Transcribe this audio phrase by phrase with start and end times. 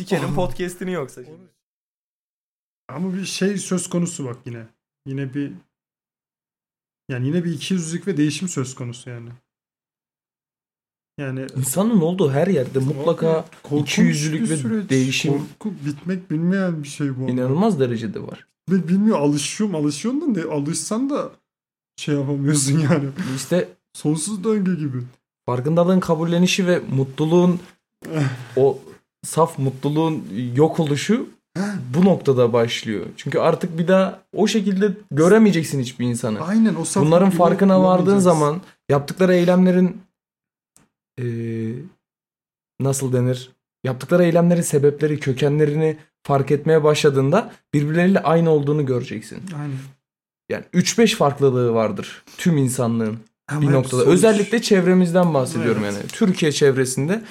[0.00, 1.38] Sikerim podcast'ini yoksa şimdi.
[2.88, 4.66] Ama bir şey söz konusu bak yine.
[5.06, 5.52] Yine bir
[7.08, 9.28] yani yine bir ikiyüzlülük ve değişim söz konusu yani.
[11.18, 13.44] Yani İnsanın olduğu her yerde mutlaka
[13.76, 14.90] ikiyüzlülük ve süreç.
[14.90, 17.28] değişim- Korku bitmek bilmeyen bir şey bu.
[17.30, 18.46] inanılmaz derecede var.
[18.70, 21.32] Ve bilmiyor alışıyorum alışıyorsun da ne alışsan da
[21.96, 23.08] şey yapamıyorsun yani.
[23.36, 25.02] İşte Sonsuz döngü gibi.
[25.46, 27.60] farkındalığın kabullenişi ve mutluluğun
[28.56, 28.78] o
[29.22, 30.24] saf mutluluğun
[30.54, 31.28] yok oluşu
[31.94, 33.06] bu noktada başlıyor.
[33.16, 36.40] Çünkü artık bir daha o şekilde göremeyeceksin hiçbir insanı.
[36.40, 40.00] Aynen o saf Bunların farkına vardığın zaman yaptıkları eylemlerin
[41.18, 41.72] eee,
[42.80, 43.50] nasıl denir?
[43.84, 49.38] Yaptıkları eylemlerin sebepleri, kökenlerini fark etmeye başladığında birbirleriyle aynı olduğunu göreceksin.
[49.60, 49.76] Aynen.
[50.50, 53.18] Yani 3-5 farklılığı vardır tüm insanlığın
[53.48, 54.02] Ama bir noktada.
[54.02, 55.94] sonuç- Özellikle çevremizden bahsediyorum Evet.
[55.94, 56.06] yani.
[56.06, 57.22] Türkiye çevresinde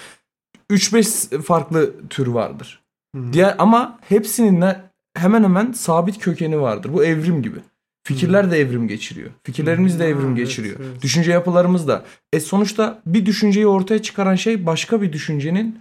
[0.71, 2.81] 3-5 farklı tür vardır.
[3.15, 3.33] Hı.
[3.33, 4.81] Diğer ama hepsinin de
[5.15, 6.93] hemen hemen sabit kökeni vardır.
[6.93, 7.59] Bu evrim gibi.
[8.03, 9.29] Fikirler de evrim geçiriyor.
[9.43, 10.07] Fikirlerimiz de Hı.
[10.07, 10.79] evrim Ha, geçiriyor.
[10.79, 11.01] evet.
[11.01, 12.05] Düşünce yapılarımız da.
[12.33, 15.79] E sonuçta bir düşünceyi ortaya çıkaran şey başka bir düşüncenin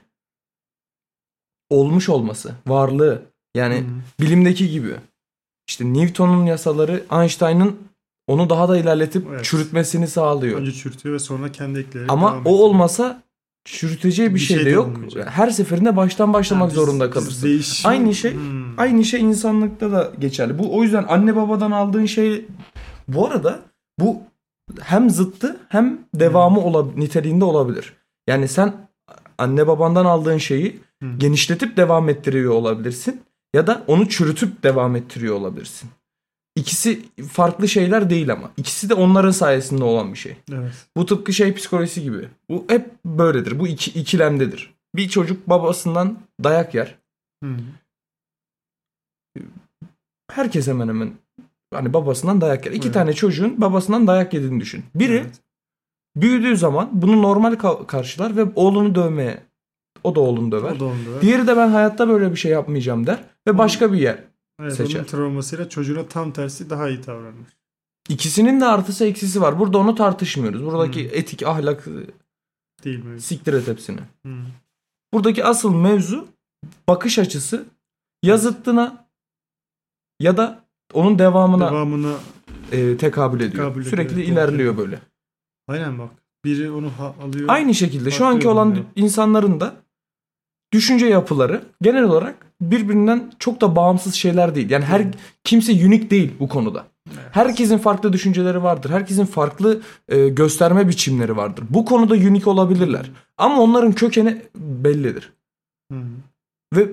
[1.71, 3.23] olmuş olması, varlığı.
[3.55, 3.84] Yani Hı.
[4.25, 4.95] bilimdeki gibi.
[5.69, 7.77] İşte Newton'un yasaları Einstein'ın
[8.27, 9.45] onu daha da ilerletip Evet.
[9.45, 10.61] çürütmesini sağlıyor.
[10.61, 13.23] Önce çürütüyor ve sonra kendi ekleyerek Ama o olmasa
[13.64, 14.87] çürüteceği bir, Bir şey, şey de yok.
[14.89, 15.28] olmayacak.
[15.31, 17.47] Her seferinde baştan başlamak Yani zorunda kalırsın.
[17.48, 18.78] değişim- Aynı şey- Hmm.
[18.78, 20.59] Aynı şey insanlıkta da geçerli.
[20.59, 22.45] Bu o yüzden anne babadan aldığın şey
[23.09, 23.59] bu arada
[24.00, 24.17] bu
[24.81, 27.92] hem zıttı hem devamı olab niteliğinde olabilir.
[28.27, 28.73] Yani sen
[29.39, 31.09] anne babandan aldığın şeyi Hı.
[31.19, 33.20] genişletip devam ettiriyor olabilirsin
[33.55, 35.91] ya da onu çürütüp devam ettiriyor olabilirsin.
[36.59, 38.51] İkisi farklı şeyler değil ama.
[38.56, 40.37] İkisi de onların sayesinde olan bir şey.
[40.53, 40.73] Evet.
[40.97, 42.28] Bu tıpkı şey psikolojisi gibi.
[42.50, 43.59] Bu hep böyledir.
[43.59, 44.75] Bu iki, ikilemdedir.
[44.97, 46.95] Bir çocuk babasından dayak yer.
[47.45, 47.50] Hı.
[50.31, 51.12] Herkes hemen hemen
[51.75, 52.72] hani babasından dayak yer.
[52.72, 52.95] İki Evet.
[52.95, 54.84] tane çocuğun babasından dayak yediğini düşün.
[54.94, 55.41] Biri Evet.
[56.16, 59.43] büyüdüğü zaman bunu normal ka- karşılar ve oğlunu dövmeye
[60.04, 60.72] o da oğlunu döver.
[60.77, 61.21] O da onda.
[61.22, 63.19] Diğeri de ben hayatta böyle bir şey yapmayacağım der
[63.49, 64.25] ve başka bir yer.
[64.61, 64.99] Evet, seçer.
[64.99, 67.59] onun travmasıyla çocuğuna tam tersi daha iyi davranır.
[68.09, 69.59] İkisinin de artısı eksisi var.
[69.59, 70.65] Burada onu tartışmıyoruz.
[70.65, 71.19] Buradaki Hmm.
[71.19, 71.87] etik, ahlak
[72.85, 73.21] Değil mi?
[73.21, 74.01] siktir et hepsini.
[74.27, 74.33] Hı.
[75.13, 76.29] Buradaki asıl mevzu
[76.89, 77.65] bakış açısı
[78.23, 79.09] ya zıttına
[80.21, 82.15] ya da onun devamına Devamına
[82.73, 83.53] e, tekabül ediyor.
[83.53, 84.79] Tekabül ediyor, Sürekli evet, ilerliyor evet.
[84.79, 84.99] böyle.
[85.69, 86.11] aynen bak.
[86.45, 86.91] Biri onu
[87.23, 87.49] alıyor.
[87.49, 88.87] Aynı şekilde şu anki olan yorumluyor.
[88.97, 89.77] insanların da
[90.73, 94.71] düşünce yapıları genel olarak birbirinden çok da bağımsız şeyler değil.
[94.71, 95.06] Yani her
[95.45, 96.87] kimse unik değil bu konuda.
[97.33, 98.91] Herkesin farklı düşünceleri vardır.
[98.91, 101.65] Herkesin farklı e, gösterme biçimleri vardır.
[101.71, 103.11] Bu konuda unik olabilirler.
[103.39, 105.33] Ama onların kökeni bellidir.
[106.75, 106.89] Ve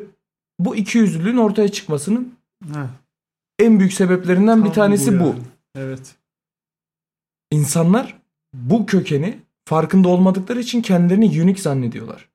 [0.59, 2.33] bu ikiyüzlülüğün ortaya çıkmasının
[2.73, 2.87] Heh,
[3.59, 5.23] en büyük sebeplerinden bir tam tanesi bu.
[5.23, 5.39] yani.
[5.75, 6.15] Evet.
[7.51, 8.21] İnsanlar
[8.53, 12.29] bu kökeni farkında olmadıkları için kendilerini unik zannediyorlar.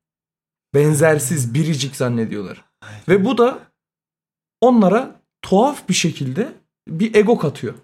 [0.75, 2.65] Benzersiz, biricik zannediyorlar.
[3.09, 3.59] Ve bu da
[4.61, 6.53] onlara tuhaf bir şekilde
[6.89, 7.75] bir ego katıyor.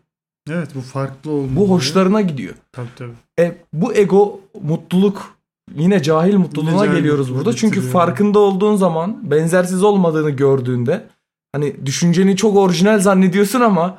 [0.51, 1.57] Evet bu farklı olmalı.
[1.57, 2.55] Bu hoşlarına gidiyor.
[2.73, 3.13] Tabii tabii.
[3.39, 5.37] E, bu ego mutluluk
[5.75, 7.57] yine cahil mutluluğuna Yine cahil geliyoruz mutluluğu burada.
[7.57, 11.07] Çünkü farkında olduğun zaman benzersiz olmadığını gördüğünde
[11.53, 13.99] hani düşünceni çok orijinal zannediyorsun ama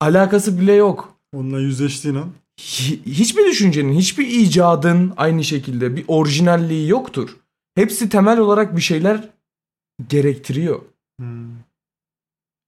[0.00, 1.14] alakası bile yok.
[1.36, 2.28] Onunla yüzleştiğin an.
[2.60, 7.36] Hi- hiçbir düşüncenin, hiçbir icadın aynı şekilde bir orijinalliği yoktur.
[7.80, 9.28] Hepsi temel olarak bir şeyler
[10.08, 10.82] gerektiriyor.
[11.20, 11.50] Hmm.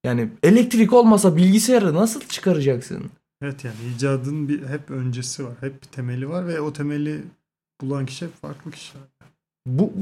[0.04, 3.10] Yani elektrik olmasa bilgisayarı nasıl çıkaracaksın?
[3.42, 5.52] Evet yani icadın bir hep öncesi var.
[5.60, 7.22] Hep bir temeli var ve o temeli
[7.80, 9.02] bulan kişi hep farklı kişiler.
[9.66, 9.92] Bu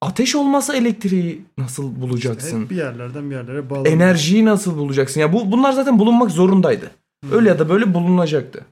[0.00, 2.62] ateş olmasa elektriği nasıl bulacaksın?
[2.62, 3.88] Hep bir yerlerden bir yerlere bağlı.
[3.88, 5.20] Enerjiyi nasıl bulacaksın?
[5.20, 6.90] Ya bu bunlar zaten bulunmak zorundaydı.
[7.32, 8.66] Öyle ya da böyle bulunacaktı.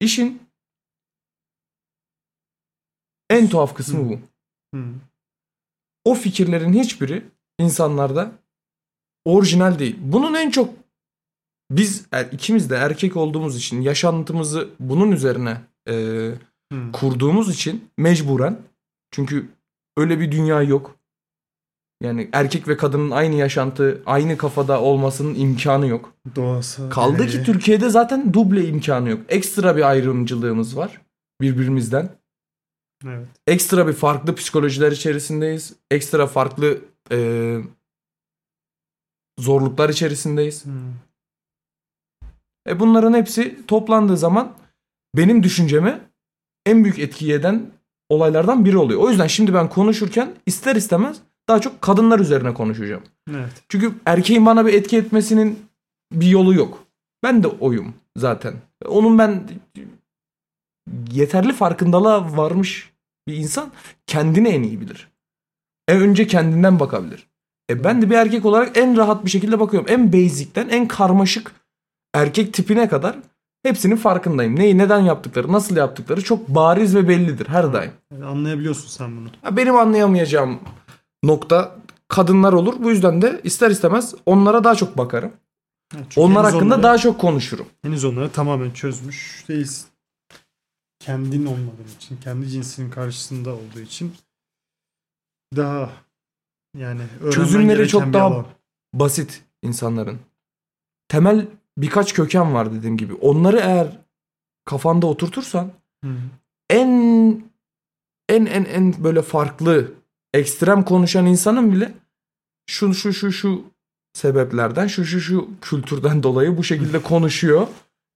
[0.00, 0.41] İşin
[3.32, 4.08] en tuhaf kısmı Hı.
[4.10, 4.18] bu.
[4.78, 4.84] Hı.
[6.04, 7.22] O fikirlerin hiçbiri
[7.58, 8.32] insanlarda
[9.24, 9.96] orijinal değil.
[10.00, 10.74] Bunun en çok
[11.70, 15.94] biz er- ikimiz de erkek olduğumuz için yaşantımızı bunun üzerine e,
[16.72, 16.92] Hı.
[16.92, 18.58] kurduğumuz için mecburen
[19.10, 19.48] çünkü
[19.96, 20.96] öyle bir dünya yok.
[22.02, 26.12] Yani erkek ve kadının aynı yaşantı, aynı kafada olmasının imkanı yok.
[26.36, 26.88] Doğası.
[26.90, 27.42] Kaldı ki.
[27.42, 29.20] Türkiye'de zaten duble imkanı yok.
[29.28, 31.00] Ekstra bir ayrımcılığımız var
[31.40, 32.08] birbirimizden.
[33.06, 33.28] Evet.
[33.46, 35.72] Ekstra bir farklı psikolojiler içerisindeyiz.
[35.90, 36.78] Ekstra farklı
[37.12, 37.58] e,
[39.38, 40.64] zorluklar içerisindeyiz.
[40.64, 40.70] Hı.
[42.68, 44.52] E bunların hepsi toplandığı zaman
[45.16, 46.00] benim düşünceme
[46.66, 47.70] en büyük etki eden
[48.08, 49.00] olaylardan biri oluyor.
[49.00, 53.02] O yüzden şimdi ben konuşurken ister istemez daha çok kadınlar üzerine konuşacağım.
[53.30, 53.62] Evet.
[53.68, 55.58] Çünkü erkeğin bana bir etki etmesinin
[56.12, 56.84] bir yolu yok.
[57.22, 58.54] Ben de oyum zaten.
[58.86, 59.48] Onun ben
[61.12, 62.91] yeterli farkındalığa varmış
[63.26, 63.70] bir insan
[64.06, 65.08] kendini en iyi bilir.
[65.88, 67.26] En önce kendinden bakabilir.
[67.70, 69.88] E ben de bir erkek olarak en rahat bir şekilde bakıyorum.
[69.90, 71.52] En basic'ten en karmaşık
[72.14, 73.16] erkek tipine kadar
[73.62, 74.56] hepsinin farkındayım.
[74.58, 77.90] Neyi neden yaptıkları, nasıl yaptıkları çok bariz ve bellidir her daim.
[78.12, 79.28] Yani anlayabiliyorsun sen bunu.
[79.44, 80.60] Ya Benim anlayamayacağım
[81.22, 81.76] nokta
[82.08, 82.74] kadınlar olur.
[82.78, 85.32] Bu yüzden de ister istemez onlara daha çok bakarım.
[85.92, 87.66] Çünkü Onlar hakkında onları- daha çok konuşurum.
[87.82, 89.86] henüz onları tamamen çözmüş değilsin.
[91.04, 94.14] Kendin olmadığın için, kendi cinsinin karşısında olduğu için
[95.56, 95.92] daha
[96.76, 97.02] yani
[97.32, 98.46] Çözümleri çok daha- alan.
[98.94, 100.18] Basit insanların.
[101.08, 101.46] Temel
[101.78, 103.14] birkaç köken var dediğim gibi.
[103.14, 103.98] Onları eğer
[104.64, 105.72] kafanda oturtursan
[106.04, 106.10] Hı.
[106.70, 106.88] en
[108.28, 109.92] en en en böyle farklı
[110.34, 111.94] ekstrem konuşan insanın bile
[112.66, 113.64] şu şu şu şu
[114.14, 117.66] sebeplerden şu şu şu kültürden dolayı bu şekilde konuşuyor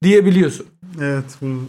[0.03, 0.67] diyebiliyorsun.
[1.01, 1.63] Evet bunu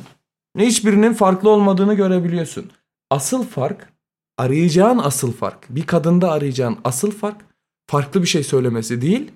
[0.57, 2.71] Hiçbirinin farklı olmadığını görebiliyorsun.
[3.09, 3.94] Asıl fark
[4.38, 5.65] arayacağın asıl fark.
[5.69, 7.41] Bir kadında arayacağın asıl fark
[7.88, 9.31] farklı bir şey söylemesi değil.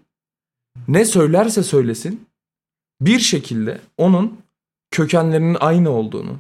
[0.88, 2.28] Ne söylerse söylesin
[3.02, 4.42] bir şekilde onun
[4.92, 6.38] kökenlerinin aynı olduğunu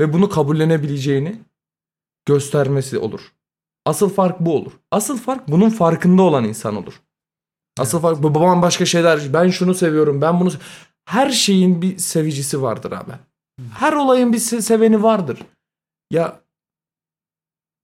[0.00, 1.38] ve bunu kabullenebileceğini
[2.26, 3.32] göstermesi olur.
[3.86, 4.72] Asıl fark bu olur.
[4.90, 7.00] Asıl fark bunun farkında olan insan olur.
[7.78, 10.50] Asıl fark babam başka şeyler ben şunu seviyorum ben bunu
[11.04, 13.12] her şeyin bir sevicisi vardır abi.
[13.74, 15.38] Her olayın bir se- seveni vardır.
[16.10, 16.40] Ya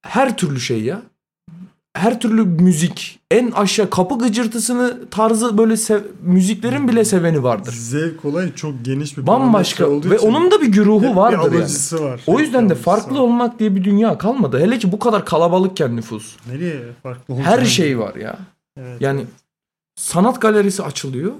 [0.03, 1.03] her türlü şey ya.
[1.95, 7.73] Her türlü müzik, en aşağı kapı gıcırtısını tarzı böyle sev- müziklerin bile seveni vardır.
[7.73, 11.39] zevk olayı çok geniş bir Bambaşka olduğu ve için onun da bir güruhu bir vardır
[11.39, 11.57] yani.
[11.57, 12.21] alıcısı var.
[12.27, 13.21] O yüzden bir de farklı var.
[13.21, 14.61] olmak diye bir dünya kalmadı.
[14.61, 16.37] Hele ki bu kadar kalabalıkken nüfus.
[16.47, 18.39] Nereye farklı Her olacağını- şey var ya.
[18.77, 19.01] Evet.
[19.01, 19.25] Yani
[19.97, 21.33] sanat galerisi açılıyor.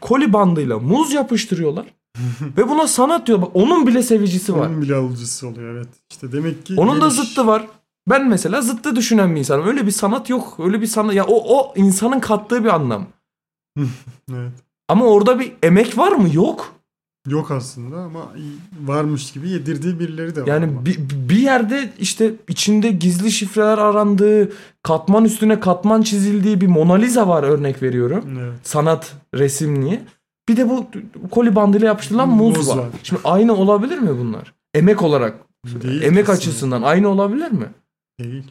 [0.00, 1.86] Koli bandıyla muz yapıştırıyorlar.
[2.56, 3.42] ve buna sanat diyor.
[3.42, 4.66] Bak onun bile sevicisi var.
[4.66, 5.88] Onun bile alıcısı oluyor evet.
[6.10, 7.66] İşte demek ki Onun da zıttı var.
[8.10, 9.66] Ben mesela zıttı düşünen bir insanım.
[9.66, 10.56] Öyle bir sanat yok.
[10.58, 13.06] Öyle bir sanat ya o o insanın kattığı bir anlam.
[14.32, 14.52] Evet.
[14.88, 16.28] Ama orada bir emek var mı?
[16.34, 16.78] Yok.
[17.28, 18.20] Yok aslında ama
[18.84, 20.46] varmış gibi yedirdiği birileri de var.
[20.46, 20.98] Yani bir,
[21.28, 27.42] bir yerde işte içinde gizli şifreler arandığı, katman üstüne katman çizildiği bir Mona Lisa var
[27.42, 28.24] örnek veriyorum.
[28.38, 28.52] Evet.
[28.62, 30.00] Sanat resimliği.
[30.48, 30.86] Bir de bu
[31.30, 32.76] koli bandıyla yapıştırılan muz, Muz var.
[32.76, 32.86] var.
[33.02, 34.54] Şimdi aynı olabilir mi bunlar?
[34.74, 35.34] Emek olarak,
[35.64, 36.32] Değil emek kesinlikle.
[36.32, 37.66] açısından aynı olabilir mi?
[38.20, 38.44] Değil.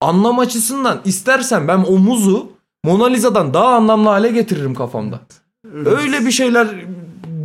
[0.00, 2.52] Anlam açısından istersen ben o muzu
[2.84, 5.20] Mona Lisa'dan daha anlamlı hale getiririm kafamda.
[5.84, 6.68] Öyle bir şeyler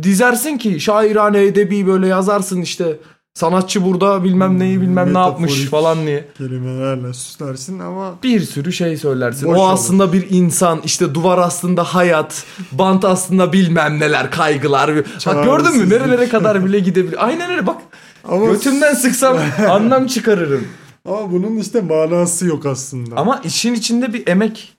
[0.02, 2.96] dizersin ki şairane edebi böyle yazarsın işte
[3.34, 6.28] sanatçı burada bilmem neyi bilmem ne yapmış falan diye.
[6.38, 9.48] kelimelerle süslersin ama Bir sürü şey söylersin.
[9.48, 9.72] Boş o olur.
[9.72, 14.96] aslında bir insan işte duvar aslında hayat, bant aslında bilmem neler kaygılar.
[15.26, 17.26] Bak gördün mü nerelere kadar bile gidebilir.
[17.26, 17.82] Aynen öyle bak
[18.24, 19.38] ama götümden sıksam
[19.70, 20.68] anlam çıkarırım.
[21.04, 23.16] ama bunun işte manası yok aslında.
[23.16, 24.76] Ama işin içinde bir emek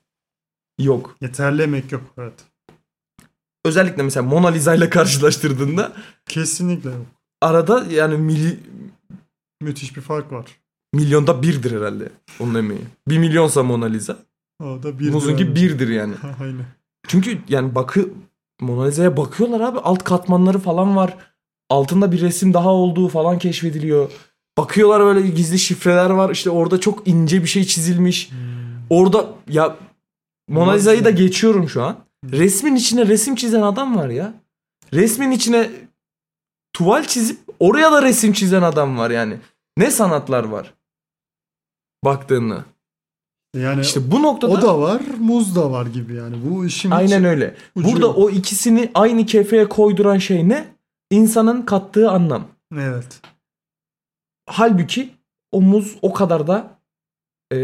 [0.79, 1.15] yok.
[1.21, 2.33] yeterli emek yok evet.
[3.65, 5.91] Özellikle mesela Mona Lisa ile karşılaştırdığında
[6.27, 7.05] Kesinlikle yok.
[7.45, 8.59] Arada yani mili,
[9.61, 10.45] Müthiş bir fark var.
[10.93, 12.09] milyonda birdir herhalde
[12.39, 12.81] onun emeği.
[13.07, 14.17] Bir milyonsa Mona Lisa.
[14.63, 16.13] O da bir Muzunki birdir yani.
[16.41, 16.65] Aynen.
[17.07, 18.09] Çünkü yani bakı
[18.61, 21.17] Mona Lisa'ya bakıyorlar abi alt katmanları falan var.
[21.69, 24.11] Altında bir resim daha olduğu falan keşfediliyor.
[24.57, 26.29] Bakıyorlar böyle gizli şifreler var.
[26.29, 28.29] İşte orada çok ince bir şey çizilmiş.
[28.89, 29.75] Orada ya
[30.49, 30.71] Mona?
[30.71, 31.97] Lisa'yı da geçiyorum şu an.
[32.31, 34.33] Resmin içine resim çizen adam var ya.
[34.93, 35.69] Resmin içine
[36.75, 39.37] tuval çizip oraya da resim çizen adam var yani.
[39.77, 40.73] Ne sanatlar var?
[42.03, 42.65] Baktığında.
[43.55, 46.35] Yani İşte bu noktada o da var, muz da var gibi yani.
[46.45, 47.55] Bu işin aynen öyle.
[47.75, 50.67] ucu Burada o ikisini aynı kefeye koyduran şey ne?
[51.11, 52.47] İnsanın kattığı anlam.
[52.73, 53.21] Evet.
[54.49, 55.09] Halbuki
[55.51, 56.79] o muz o kadar da
[57.53, 57.57] e,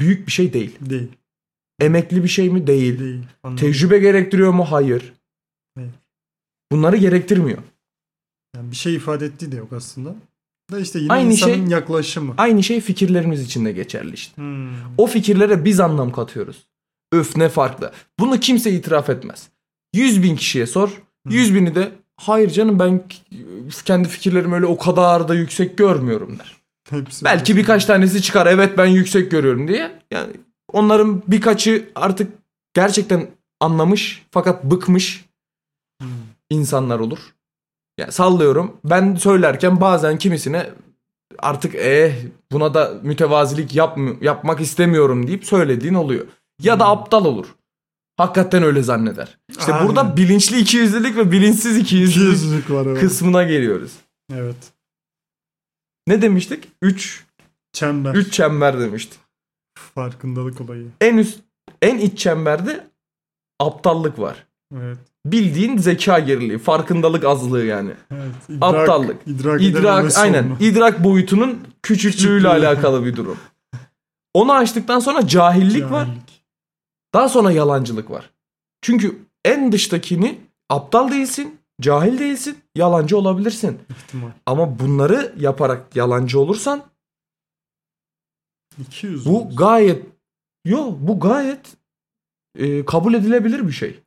[0.00, 0.78] büyük bir şey değil.
[0.80, 1.08] Değil.
[1.80, 2.66] Emekli bir şey mi?
[2.66, 2.98] Değil.
[2.98, 3.22] Değil.
[3.42, 3.66] Anladım.
[3.66, 4.64] Tecrübe gerektiriyor mu?
[4.64, 5.12] Hayır.
[5.78, 5.90] Evet.
[6.72, 7.58] Bunları gerektirmiyor.
[8.56, 10.14] Yani bir şey ifade ettiği de yok aslında.
[10.72, 12.34] Da işte yine Aynı insanın şey- yaklaşımı.
[12.38, 14.36] Aynı şey fikirlerimiz için de geçerli işte.
[14.36, 14.68] Hmm.
[14.98, 16.66] O fikirlere biz anlam katıyoruz.
[17.12, 17.92] Öf ne farklı.
[18.18, 19.48] Bunu kimse itiraf etmez.
[19.94, 21.02] 100 bin kişiye sor.
[21.28, 23.04] 100 bini de hayır canım ben
[23.84, 26.56] kendi fikirlerimi öyle o kadar da yüksek görmüyorum der.
[26.90, 29.98] Hepsi Belki birkaç tanesi çıkar evet ben yüksek görüyorum diye.
[30.10, 30.32] Yani
[30.72, 32.32] onların birkaçı artık
[32.74, 33.30] gerçekten
[33.60, 35.24] anlamış fakat bıkmış
[36.02, 36.08] Hmm.
[36.50, 37.18] insanlar olur.
[38.02, 40.70] Yani sallıyorum ben söylerken bazen kimisine
[41.38, 42.14] artık eh
[42.52, 46.26] buna da mütevazilik yapm- yapmak istemiyorum deyip söylediğin oluyor.
[46.62, 47.46] Ya da aptal olur.
[48.16, 49.38] Hakikaten öyle zanneder.
[49.48, 49.88] İşte Aynen.
[49.88, 53.00] burada bilinçli ikiyüzlülük ve bilinçsiz ikiyüzlülük İkiyüzlülük var evet.
[53.00, 53.92] kısmına geliyoruz.
[54.32, 54.56] Evet.
[56.06, 56.68] Ne demiştik?
[56.82, 57.24] 3
[57.72, 58.14] Çember.
[58.14, 59.18] 3 çember demiştik.
[59.94, 60.86] Farkındalık olayı.
[61.00, 61.40] En üst
[61.82, 62.86] en iç çemberde
[63.60, 64.46] aptallık var.
[64.76, 64.98] Evet.
[65.26, 67.90] Bildiğin zeka geriliği, farkındalık azlığı yani.
[68.10, 68.34] Evet.
[68.48, 69.16] İdrak, Aptallık.
[69.26, 70.42] İdrak, İdrak aynen.
[70.42, 70.56] sorunu.
[70.60, 72.66] İdrak boyutunun küçüklüğüyle Küçüklüğü.
[72.66, 73.38] alakalı bir durum.
[74.34, 76.06] Onu açtıktan sonra cahillik var.
[76.06, 76.44] Cahillik.
[77.14, 78.30] Daha sonra yalancılık var.
[78.82, 80.38] Çünkü en dıştakini
[80.70, 83.78] aptal değilsin, cahil değilsin, yalancı olabilirsin.
[83.90, 84.30] ihtimal.
[84.46, 86.82] Ama bunları yaparak yalancı olursan
[88.78, 89.26] 200.
[89.26, 90.06] bu gayet
[90.64, 91.60] yo bu gayet
[92.58, 94.00] e, kabul edilebilir bir şey.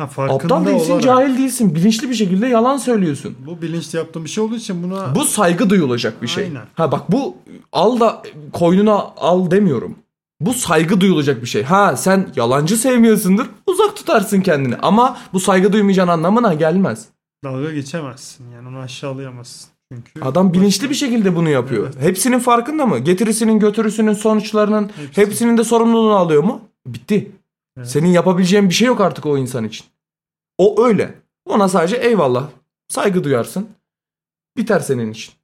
[0.00, 1.74] Ha, farkında Aptal değilsin, olarak, cahil değilsin.
[1.74, 3.36] Bilinçli bir şekilde yalan söylüyorsun.
[3.46, 6.44] Bu bilinçli yaptığım bir şey olduğu için buna Bu saygı duyulacak bir şey.
[6.44, 6.62] Aynen.
[6.74, 7.36] Ha bak bu
[7.72, 9.94] al da koynuna al demiyorum.
[10.40, 11.62] Bu saygı duyulacak bir şey.
[11.62, 13.46] Ha sen yalancı sevmiyorsundur.
[13.66, 14.76] Uzak tutarsın kendini.
[14.76, 17.06] Ama bu saygı duymayacağın anlamına gelmez.
[17.44, 18.50] dalga geçemezsin.
[18.50, 19.70] Yani onu aşağılayamazsın.
[19.92, 21.90] Çünkü Adam bilinçli bir şekilde bunu yapıyor.
[21.94, 22.02] Evet.
[22.02, 22.98] Hepsinin farkında mı?
[22.98, 25.20] Getirisinin, götürüsünün, sonuçlarının Hepsi.
[25.22, 26.60] hepsinin de sorumluluğunu alıyor mu?
[26.86, 27.30] Bitti.
[27.76, 27.90] Evet.
[27.90, 29.86] Senin yapabileceğin bir şey yok artık o insan için.
[30.58, 31.14] O öyle.
[31.44, 32.50] Ona sadece eyvallah.
[32.88, 33.68] Saygı duyarsın.
[34.56, 35.34] Biter senin için.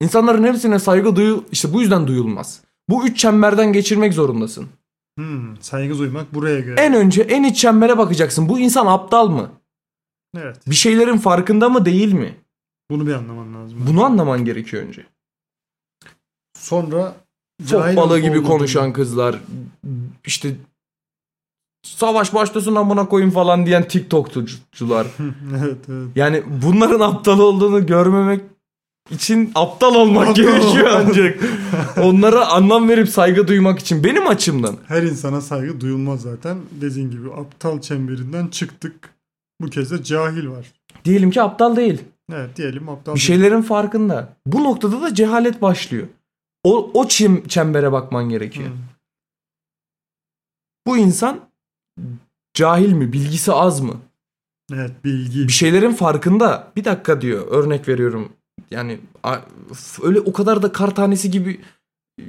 [0.00, 2.62] İnsanların hepsine saygı duyu işte bu yüzden duyulmaz.
[2.88, 4.68] Bu üç çemberden geçirmek zorundasın.
[5.18, 6.80] Hmm, saygı duymak buraya göre.
[6.80, 8.48] En önce en iç çembere bakacaksın.
[8.48, 9.52] Bu insan aptal mı?
[10.36, 10.66] Evet.
[10.66, 12.36] Bir şeylerin farkında mı değil mi?
[12.90, 13.84] Bunu bir anlaman lazım.
[13.86, 15.06] Bunu anlaman gerekiyor önce.
[16.58, 17.16] Sonra
[17.70, 19.36] Çok balığı gibi konuşan kızlar
[20.24, 20.56] işte
[21.82, 25.06] savaş başlasın amına koyayım falan diyen TikTokçular.
[25.58, 26.08] evet evet.
[26.16, 28.40] Yani bunların aptal olduğunu görmemek
[29.10, 31.40] için aptal olmak gerekiyor ancak.
[32.02, 34.76] Onlara anlam verip saygı duymak için benim açımdan.
[34.86, 36.58] Her insana saygı duyulmaz zaten.
[36.80, 38.94] Dediğin gibi aptal çemberinden çıktık.
[39.60, 40.66] Bu kez de cahil var.
[41.04, 42.02] Diyelim ki aptal değil.
[42.32, 43.14] Evet diyelim aptal.
[43.14, 44.28] Bir şeylerin farkında.
[44.46, 46.06] Bu noktada da cehalet başlıyor.
[46.66, 48.68] O, o çim, çembere bakman gerekiyor.
[48.68, 48.76] Hmm.
[50.86, 51.40] Bu insan
[52.54, 53.12] cahil mi?
[53.12, 53.94] Bilgisi az mı?
[54.74, 55.48] Evet bilgi.
[55.48, 56.72] bir şeylerin farkında.
[56.76, 57.46] Bir dakika diyor.
[57.50, 58.32] Örnek veriyorum.
[58.70, 59.00] Yani
[60.02, 61.60] öyle o kadar da kar tanesi gibi
[62.20, 62.24] e,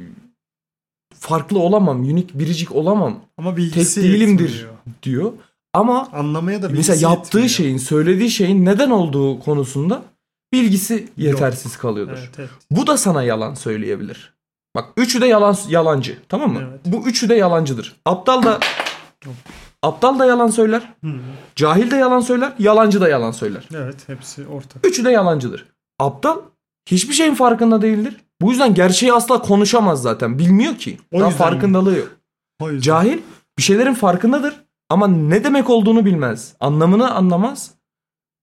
[1.13, 1.99] farklı olamam.
[1.99, 4.49] Unik biricik olamam Ama bilgisi tek değilimdir.
[4.49, 4.73] yetmiyor.
[5.03, 5.33] diyor.
[5.73, 7.49] Ama Anlamaya da mesela yaptığı yetmiyor.
[7.49, 10.03] şeyin, söylediği şeyin neden olduğu konusunda
[10.53, 12.17] bilgisi yetersiz kalıyordur.
[12.17, 12.49] Evet, evet.
[12.71, 14.33] Bu da sana yalan söyleyebilir.
[14.75, 16.17] Bak üçü de yalan yalancı.
[16.29, 16.61] Tamam mı?
[16.69, 16.79] Evet.
[16.85, 17.95] Bu üçü de yalancıdır.
[18.05, 18.59] Aptal da
[19.83, 20.93] aptal da yalan söyler.
[21.03, 21.11] Hı.
[21.55, 22.53] Cahil de yalan söyler.
[22.59, 23.67] Yalancı da yalan söyler.
[23.75, 24.85] Evet hepsi ortak.
[24.85, 25.65] Üçü de yalancıdır.
[25.99, 26.37] Aptal
[26.85, 28.17] hiçbir şeyin farkında değildir.
[28.41, 30.39] Bu yüzden gerçeği asla konuşamaz zaten.
[30.39, 30.97] Bilmiyor ki.
[31.11, 32.09] O Daha farkındalığı yok.
[32.61, 32.81] O yüzden.
[32.81, 33.17] Cahil
[33.57, 36.53] bir şeylerin farkındadır ama ne demek olduğunu bilmez.
[36.59, 37.71] Anlamını anlamaz.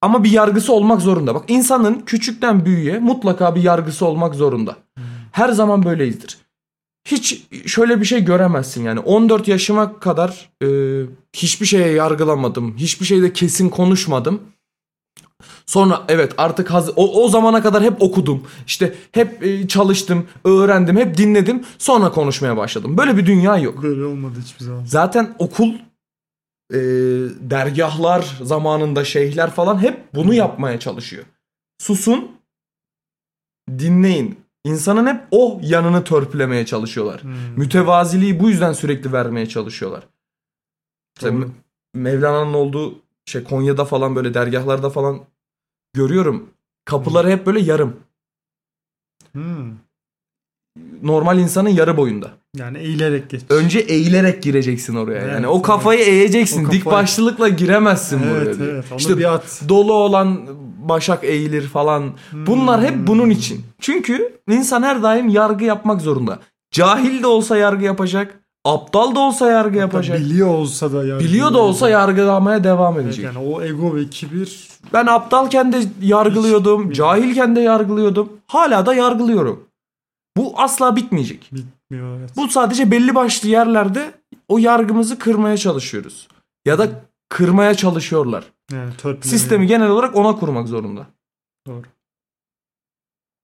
[0.04, 1.34] Ama bir yargısı olmak zorunda.
[1.34, 4.76] Bak insanın küçükten büyüğe mutlaka bir yargısı olmak zorunda.
[5.32, 6.38] Her zaman böyleyizdir.
[7.08, 9.00] Hiç şöyle bir şey göremezsin yani.
[9.00, 10.66] 14 yaşıma kadar e,
[11.32, 12.76] hiçbir şeye yargılamadım.
[12.76, 14.40] Hiçbir şeyde kesin konuşmadım.
[15.66, 18.42] Sonra evet artık haz- o, o zamana kadar hep okudum.
[18.66, 21.64] İşte hep e, çalıştım, öğrendim, hep dinledim.
[21.78, 22.98] Sonra konuşmaya başladım.
[22.98, 23.82] Böyle bir dünya yok.
[23.82, 24.84] Böyle olmadı hiçbir zaman.
[24.84, 25.72] Zaten okul
[26.72, 26.78] e,
[27.40, 31.24] dergahlar zamanında şeyhler falan hep bunu yapmaya çalışıyor.
[31.78, 32.30] Susun,
[33.70, 34.40] dinleyin.
[34.64, 37.22] İnsanın hep o yanını törpülemeye çalışıyorlar.
[37.22, 37.32] Hmm.
[37.56, 40.06] Mütevaziliği bu yüzden sürekli vermeye çalışıyorlar.
[41.16, 41.34] İşte
[41.94, 45.20] Mevlana'nın olduğu şey Konya'da falan böyle dergahlarda falan
[45.94, 46.50] görüyorum.
[46.84, 47.96] Kapıları hep böyle yarım.
[49.32, 49.72] Hmm.
[51.02, 52.32] Normal insanın yarı boyunda.
[52.58, 53.40] Yani eğilerek geç.
[53.50, 55.18] Önce eğilerek gireceksin oraya.
[55.20, 55.66] Evet, yani o evet.
[55.66, 56.64] kafayı eğeceksin.
[56.64, 58.44] O Dik kafayı- başlılıkla giremezsin buraya.
[58.44, 58.72] evet diyor.
[58.72, 58.84] evet.
[58.98, 59.62] İşte bir at.
[59.68, 60.40] dolu olan
[60.88, 62.10] başak eğilir falan.
[62.46, 63.06] Bunlar hep Hmm.
[63.06, 63.60] bunun için.
[63.80, 66.38] Çünkü insan her daim yargı yapmak zorunda.
[66.70, 68.40] Cahil de olsa yargı yapacak.
[68.64, 70.20] Aptal da olsa yargı Hatta yapacak.
[70.20, 71.24] Biliyor olsa da yargı.
[71.24, 73.24] Biliyor da olsa yargılamaya devam Evet, edecek.
[73.24, 76.88] yani o ego ve kibir Ben aptalken de yargılıyordum.
[76.90, 78.28] Hiç- Cahilken de yargılıyordum.
[78.46, 79.60] Hala da yargılıyorum.
[80.36, 81.50] Bu asla bitmeyecek.
[81.52, 82.18] bitmiyor.
[82.18, 82.30] Evet.
[82.36, 84.14] Bu sadece belli başlı yerlerde
[84.48, 86.28] o yargımızı kırmaya çalışıyoruz.
[86.64, 88.52] Ya da kırmaya çalışıyorlar.
[88.72, 91.06] Yani Sistemi genel olarak ona kurmak zorunda.
[91.66, 91.82] Doğru.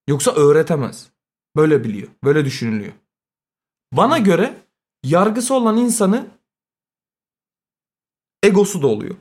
[0.09, 1.11] Yoksa öğretemez.
[1.57, 2.09] Böyle biliyor.
[2.25, 2.93] Böyle düşünülüyor.
[3.93, 4.63] Bana göre
[5.05, 6.27] yargısı olan insanı
[8.43, 9.17] egosu da oluyor.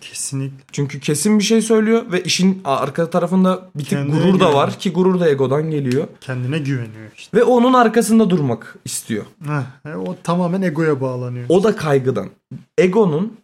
[0.00, 0.64] Kesinlikle.
[0.72, 4.78] Çünkü kesin bir şey söylüyor ve işin arka tarafında bir tık Kendine gurur da var
[4.78, 6.08] ki gurur da egodan geliyor.
[6.20, 7.38] Kendine güveniyor işte.
[7.38, 9.24] Ve onun arkasında durmak istiyor.
[9.44, 11.46] Heh, e, o tamamen egoya bağlanıyor.
[11.48, 12.30] O da kaygıdan.
[12.78, 13.36] Egonun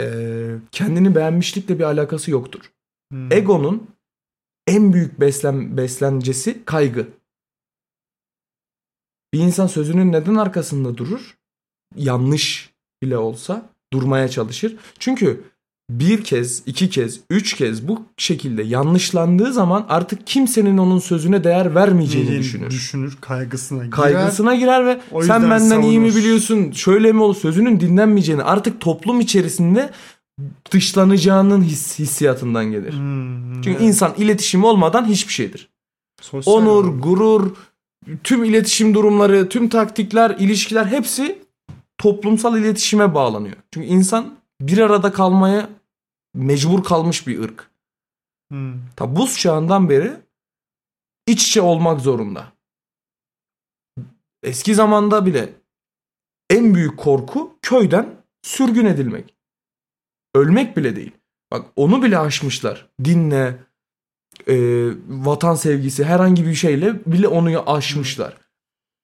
[0.00, 2.72] eee, kendini beğenmişlikle bir alakası yoktur.
[3.12, 3.32] Hmm.
[3.32, 3.90] Egonun
[4.66, 7.08] en büyük beslen beslencesi kaygı.
[9.34, 11.36] Bir insan sözünün neden arkasında durur?
[11.96, 12.70] Yanlış
[13.02, 14.76] bile olsa durmaya çalışır.
[14.98, 15.44] Çünkü
[15.90, 21.74] bir kez, iki kez, üç kez bu şekilde yanlışlandığı zaman artık kimsenin onun sözüne değer
[21.74, 22.70] vermeyeceğini Neyini düşünür.
[22.70, 23.90] Düşünür, kaygısına girer.
[23.90, 26.24] Kaygısına girer ve O sen benden iyi mi savunur.
[26.24, 26.72] biliyorsun?
[26.72, 27.34] Şöyle mi olur?
[27.36, 29.90] Sözünün dinlenmeyeceğini artık toplum içerisinde
[30.70, 32.92] dışlanacağının his, hissiyatından gelir.
[32.92, 33.80] Hmm, Çünkü evet.
[33.82, 35.68] insan iletişimi olmadan hiçbir şeydir.
[36.20, 37.02] Sosyal Onur, varlık.
[37.04, 37.50] gurur,
[38.24, 41.38] tüm iletişim durumları, tüm taktikler, ilişkiler hepsi
[41.98, 43.56] toplumsal iletişime bağlanıyor.
[43.74, 45.70] Çünkü insan bir arada kalmaya
[46.34, 47.70] mecbur kalmış bir ırk.
[48.50, 48.74] Hmm.
[48.96, 50.16] Ta buz çağından beri
[51.26, 52.52] iç içe olmak zorunda.
[54.42, 55.52] Eski zamanda bile
[56.50, 59.34] en büyük korku köyden sürgün edilmek.
[60.34, 61.12] Ölmek bile değil.
[61.50, 62.88] Bak onu bile aşmışlar.
[63.04, 63.58] Dinle,
[64.48, 64.54] e,
[65.08, 68.36] vatan sevgisi herhangi bir şeyle bile onu aşmışlar.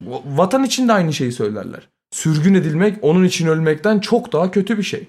[0.03, 1.89] Va- Vatan için de aynı şeyi söylerler.
[2.11, 5.09] Sürgün edilmek onun için ölmekten çok daha kötü bir şey.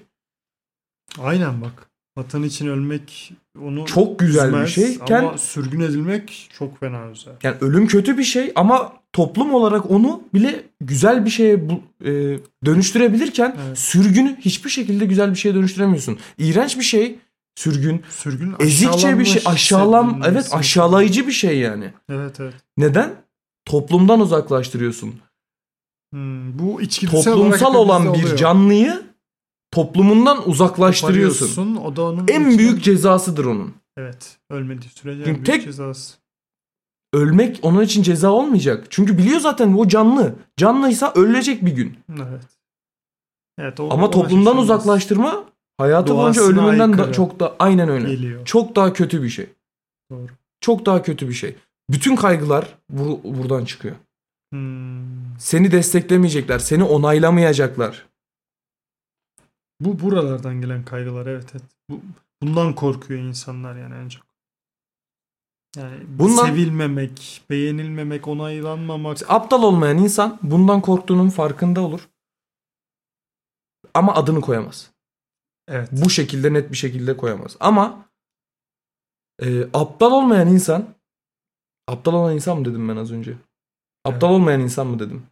[1.18, 1.90] Aynen bak.
[2.16, 3.32] Vatan için ölmek
[3.62, 7.32] onu Çok güzel bir üzmez şeyken ama sürgün edilmek çok fena güzel.
[7.42, 12.38] Yani ölüm kötü bir şey ama toplum olarak onu bile güzel bir şeye bu, e,
[12.64, 13.78] dönüştürebilirken Evet.
[13.78, 16.18] sürgünü hiçbir şekilde güzel bir şeye dönüştüremiyorsun.
[16.38, 17.18] İğrenç bir şey
[17.56, 21.92] sürgün, Sürgün ezikçe bir şey, aşağılam evet aşağılayıcı bir şey yani.
[22.08, 22.54] Evet evet.
[22.76, 23.14] Neden?
[23.64, 25.14] Toplumdan uzaklaştırıyorsun.
[26.12, 28.36] Hmm, bu içgüdüsel Toplumsal olan bir oluyor.
[28.36, 29.02] canlıyı
[29.76, 31.76] toplumundan uzaklaştırıyorsun.
[31.76, 33.74] O da onun En içine- büyük cezasıdır onun.
[33.96, 34.36] Evet.
[34.50, 36.14] Ölmediği sürece en Çünkü büyük tek- cezası.
[37.12, 38.86] Ölmek onun için ceza olmayacak.
[38.90, 40.34] Çünkü biliyor zaten o canlı.
[40.56, 41.96] Canlıysa ölecek bir gün.
[42.16, 42.42] Evet.
[43.58, 45.44] Evet, o, Ama toplumdan uzaklaştırma
[45.78, 48.08] hayatı boyunca ölümünden da çok da aynen öyle.
[48.10, 48.44] geliyor.
[48.44, 49.46] Çok daha kötü bir şey.
[50.10, 50.26] Doğru.
[50.60, 51.56] Çok daha kötü bir şey.
[51.90, 53.94] Bütün kaygılar bu- buradan çıkıyor.
[54.52, 55.38] Hmm.
[55.38, 58.06] Seni desteklemeyecekler, seni onaylamayacaklar.
[59.80, 61.62] Bu buralardan gelen kaygılar evet evet.
[61.90, 62.00] Bu,
[62.42, 64.26] bundan korkuyor insanlar yani en çok.
[65.76, 69.30] Yani Bundan- sevilmemek, beğenilmemek, onaylanmamak.
[69.30, 72.08] Aptal olmayan insan bundan korktuğunun farkında olur.
[73.94, 74.90] Ama adını koyamaz.
[75.68, 75.88] Evet.
[75.92, 77.56] Bu şekilde net bir şekilde koyamaz.
[77.60, 78.08] Ama
[79.42, 80.94] e, aptal olmayan insan
[81.88, 83.36] aptal olan insan mı dedim ben az önce?
[84.04, 85.26] Aptal olmayan insan mı dedim?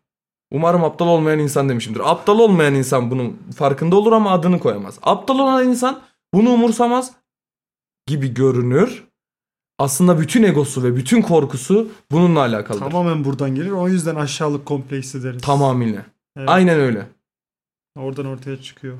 [0.50, 2.10] Umarım aptal olmayan insan demişimdir.
[2.10, 4.98] Aptal olmayan insan bunun farkında olur ama adını koyamaz.
[5.02, 6.02] Aptal olan insan
[6.34, 7.12] bunu umursamaz
[8.06, 9.04] gibi görünür.
[9.78, 12.84] Aslında bütün egosu ve bütün korkusu bununla alakalıdır.
[12.84, 13.70] Tamamen buradan gelir.
[13.70, 15.42] O yüzden aşağılık kompleksi deriz.
[15.42, 16.06] Tamamıyla.
[16.36, 17.06] Evet, Aynen öyle.
[17.98, 18.98] Oradan ortaya çıkıyor.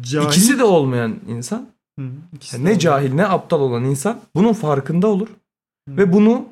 [0.00, 0.26] Cahil.
[0.26, 2.78] İkisi de olmayan insan, Hı, ikisi yani ne var.
[2.78, 5.28] cahil ne aptal olan insan bunun farkında olur
[5.88, 5.96] Hı.
[5.96, 6.44] ve bunu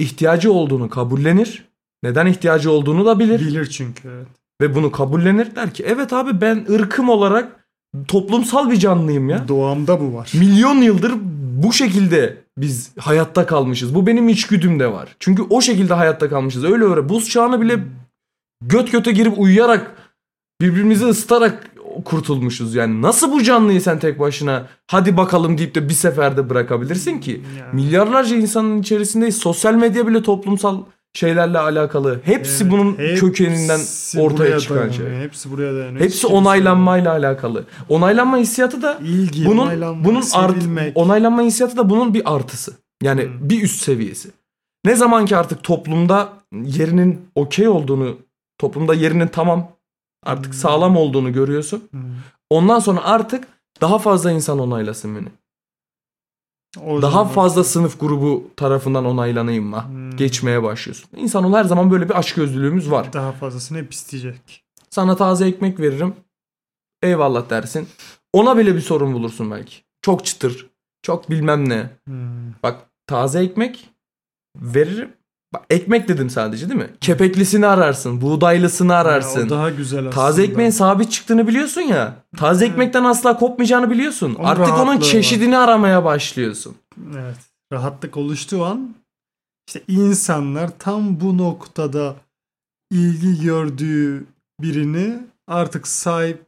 [0.00, 1.67] ihtiyacı olduğunu kabullenir.
[2.02, 4.08] Neden ihtiyacı olduğunu da bilir bilir çünkü.
[4.08, 4.26] Evet.
[4.60, 5.54] ve bunu kabullenir.
[5.56, 7.66] Der ki evet abi ben ırkım olarak
[8.08, 9.48] toplumsal bir canlıyım ya.
[9.48, 10.30] Doğamda bu var.
[10.34, 11.14] Milyon yıldır
[11.62, 13.94] bu şekilde biz hayatta kalmışız.
[13.94, 15.16] Bu benim içgüdümde var.
[15.20, 16.64] Çünkü o şekilde hayatta kalmışız.
[16.64, 17.08] Öyle öyle.
[17.08, 17.78] Buz çağını bile
[18.64, 19.94] göt göte girip uyuyarak
[20.60, 21.70] birbirimizi ısıtarak
[22.04, 22.74] kurtulmuşuz.
[22.74, 27.42] Yani nasıl bu canlıyı sen tek başına hadi bakalım deyip de bir seferde bırakabilirsin ki?
[27.58, 27.74] Yani.
[27.74, 29.36] Milyarlarca insanın içerisindeyiz.
[29.36, 30.82] Sosyal medya bile toplumsal
[31.18, 32.20] şeylerle alakalı.
[32.24, 33.80] Hepsi Evet, bunun hepsi kökeninden
[34.18, 35.04] ortaya çıkan şey.
[35.04, 35.22] dayanıyor.
[35.22, 36.04] Hepsi buraya dayanıyor.
[36.04, 37.64] Hepsi onaylanmayla alakalı.
[37.88, 39.68] Onaylanma hissiyatı da İlgi, bunun
[40.04, 40.56] bunun art,
[40.94, 42.72] onaylanma hissiyatı da bunun bir artısı.
[43.02, 43.50] Yani Hmm.
[43.50, 44.30] bir üst seviyesi.
[44.84, 48.16] Ne zaman ki artık toplumda yerinin okey olduğunu,
[48.58, 49.68] toplumda yerinin tamam
[50.26, 50.52] artık Hmm.
[50.60, 51.82] sağlam olduğunu görüyorsun.
[51.94, 51.98] Hı.
[52.50, 53.44] Ondan sonra artık
[53.80, 55.28] daha fazla insan onaylasın beni.
[56.86, 59.84] O Daha zaman- fazla sınıf grubu tarafından onaylanayım mı?
[59.88, 59.97] Hmm.
[60.18, 61.10] Geçmeye başlıyorsun.
[61.16, 63.12] İnsanın her zaman böyle bir açgözlülüğümüz var.
[63.12, 64.64] Daha fazlasını hep isteyecek.
[64.90, 66.14] Sana taze ekmek veririm.
[67.02, 67.88] Eyvallah dersin.
[68.32, 69.76] Ona bile bir sorun bulursun belki.
[70.02, 70.66] Çok çıtır.
[71.02, 71.90] Çok bilmem ne.
[72.06, 72.52] Hmm.
[72.62, 72.76] Bak
[73.06, 73.90] taze ekmek
[74.56, 75.12] veririm.
[75.54, 76.90] Bak ekmek dedim sadece değil mi?
[77.00, 78.20] Kepeklisini ararsın.
[78.20, 79.46] Buğdaylısını Ya, ararsın.
[79.46, 80.14] o daha güzel aslında.
[80.14, 82.14] Taze ekmeğin sabit çıktığını biliyorsun ya.
[82.36, 82.72] Taze Evet.
[82.72, 84.34] ekmekten asla kopmayacağını biliyorsun.
[84.34, 86.76] Onun Artık onun çeşidini aramaya başlıyorsun.
[87.18, 87.36] Evet.
[87.72, 88.94] Rahatlık oluştuğu an
[89.68, 92.16] işte insanlar tam bu noktada
[92.90, 94.24] ilgi gördüğü
[94.60, 96.42] birini artık sahip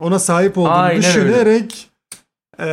[0.00, 1.90] ona sahip olduğunu Aynen düşünerek
[2.58, 2.64] eee,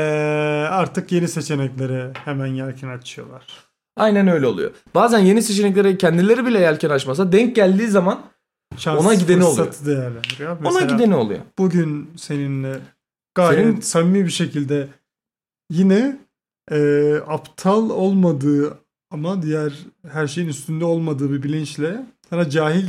[0.72, 3.48] artık yeni seçeneklere hemen yelken açıyorlar.
[3.98, 4.72] Aynen öyle oluyor.
[4.96, 8.22] Bazen yeni seçeneklere kendileri bile yelken açmasa denk geldiği zaman
[8.78, 9.74] Şans Ona gideni oluyor.
[9.86, 10.52] değerlendiriyor.
[10.52, 11.40] ona Mesela gideni oluyor.
[11.58, 12.80] bugün seninle
[13.36, 14.88] gayet Senin- samimi bir şekilde
[15.72, 16.18] yine
[16.72, 18.78] eee, aptal olmadığı
[19.12, 19.74] ama diğer
[20.12, 22.86] her şeyin üstünde olmadığı bir bilinçle sana cahil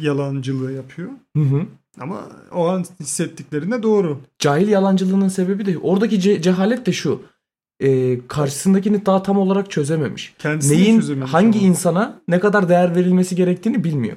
[0.00, 1.08] yalancılığı yapıyor.
[1.36, 1.62] Hı hı.
[2.00, 2.20] Ama
[2.52, 4.18] o an hissettiklerinde doğru.
[4.38, 7.22] Cahil yalancılığının sebebi de oradaki ce- cehalet de şu.
[7.80, 10.34] Ee, karşısındakini daha tam olarak çözememiş.
[10.38, 11.68] Kendisini Neyin çözememiş hangi ama.
[11.68, 14.16] insana ne kadar değer verilmesi gerektiğini bilmiyor.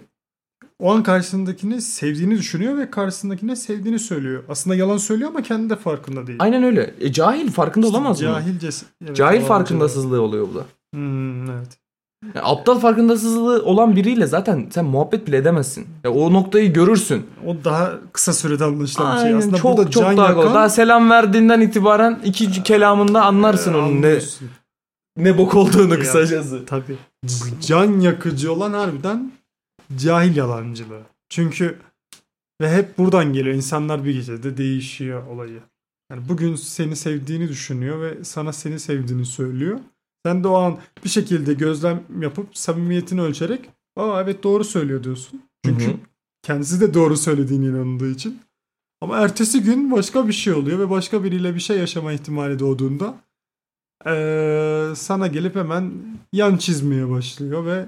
[0.80, 4.44] O an karşısındakini sevdiğini düşünüyor ve karşısındakine sevdiğini söylüyor.
[4.50, 6.40] Aslında yalan söylüyor ama kendi de farkında değil.
[6.42, 6.94] Aynen öyle.
[7.00, 8.28] E, cahil farkında olamaz mı?
[8.28, 8.70] Cahilce.
[9.06, 10.66] evet, Cahil farkındasızlığı oluyor bu da.
[10.93, 11.78] Hmm, evet.
[12.23, 15.88] Yani aptal farkındasızlığı olan biriyle zaten sen muhabbet bile edemezsin.
[16.04, 17.28] Ya o noktayı görürsün.
[17.45, 19.34] O daha kısa sürede anlaşılan bir şey.
[19.34, 20.54] Aslında çok burada çok can daha yakan.
[20.54, 24.19] Daha selam verdiğinden itibaren ikinci kelamında anlarsın e, onun ne
[25.17, 25.99] ne bok olduğunu Ya.
[25.99, 26.65] kısacası.
[26.65, 26.95] Tabii.
[27.62, 29.32] Can yakıcı olan harbiden
[29.97, 31.02] cahil yalancılığı.
[31.30, 31.78] Çünkü
[32.62, 33.56] ve hep buradan geliyor.
[33.56, 35.60] İnsanlar bir gecede değişiyor olayı.
[36.12, 39.80] Yani bugün seni sevdiğini düşünüyor ve sana seni sevdiğini söylüyor.
[40.25, 45.41] Sen de o an bir şekilde gözlem yapıp samimiyetini ölçerek aa evet doğru söylüyor diyorsun.
[45.65, 45.95] Çünkü Hı hı.
[46.43, 48.39] kendisi de doğru söylediğine inandığı için.
[49.01, 53.15] Ama ertesi gün başka bir şey oluyor ve başka biriyle bir şey yaşama ihtimali doğduğunda
[54.05, 55.91] eee, sana gelip hemen
[56.34, 57.86] yan çizmeye başlıyor ve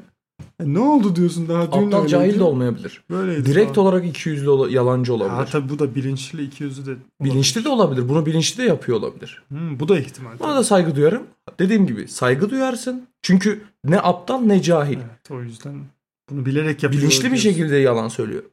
[0.62, 3.02] "E, ne oldu diyorsun daha dün Aptal cahil de olmayabilir.
[3.10, 3.88] Böyleydi Direkt falan.
[3.88, 5.52] olarak iki yüzlü ola- yalancı Ha, olabilir.
[5.52, 8.10] tabii bu da bilinçli iki yüzlü de Bilinçli de olabilir.
[8.10, 9.43] Bunu bilinçli de yapıyor olabilir.
[9.47, 10.39] Hmm, bu da ihtimal.
[10.39, 11.24] Buna da saygı duyarım.
[11.60, 13.04] Dediğim gibi saygı duyarsın.
[13.21, 14.97] Çünkü ne aptal ne cahil.
[14.97, 15.74] Evet, o yüzden
[16.30, 17.02] bunu bilerek yapıyor.
[17.02, 18.43] Bilinçli bir şekilde yalan söylüyor.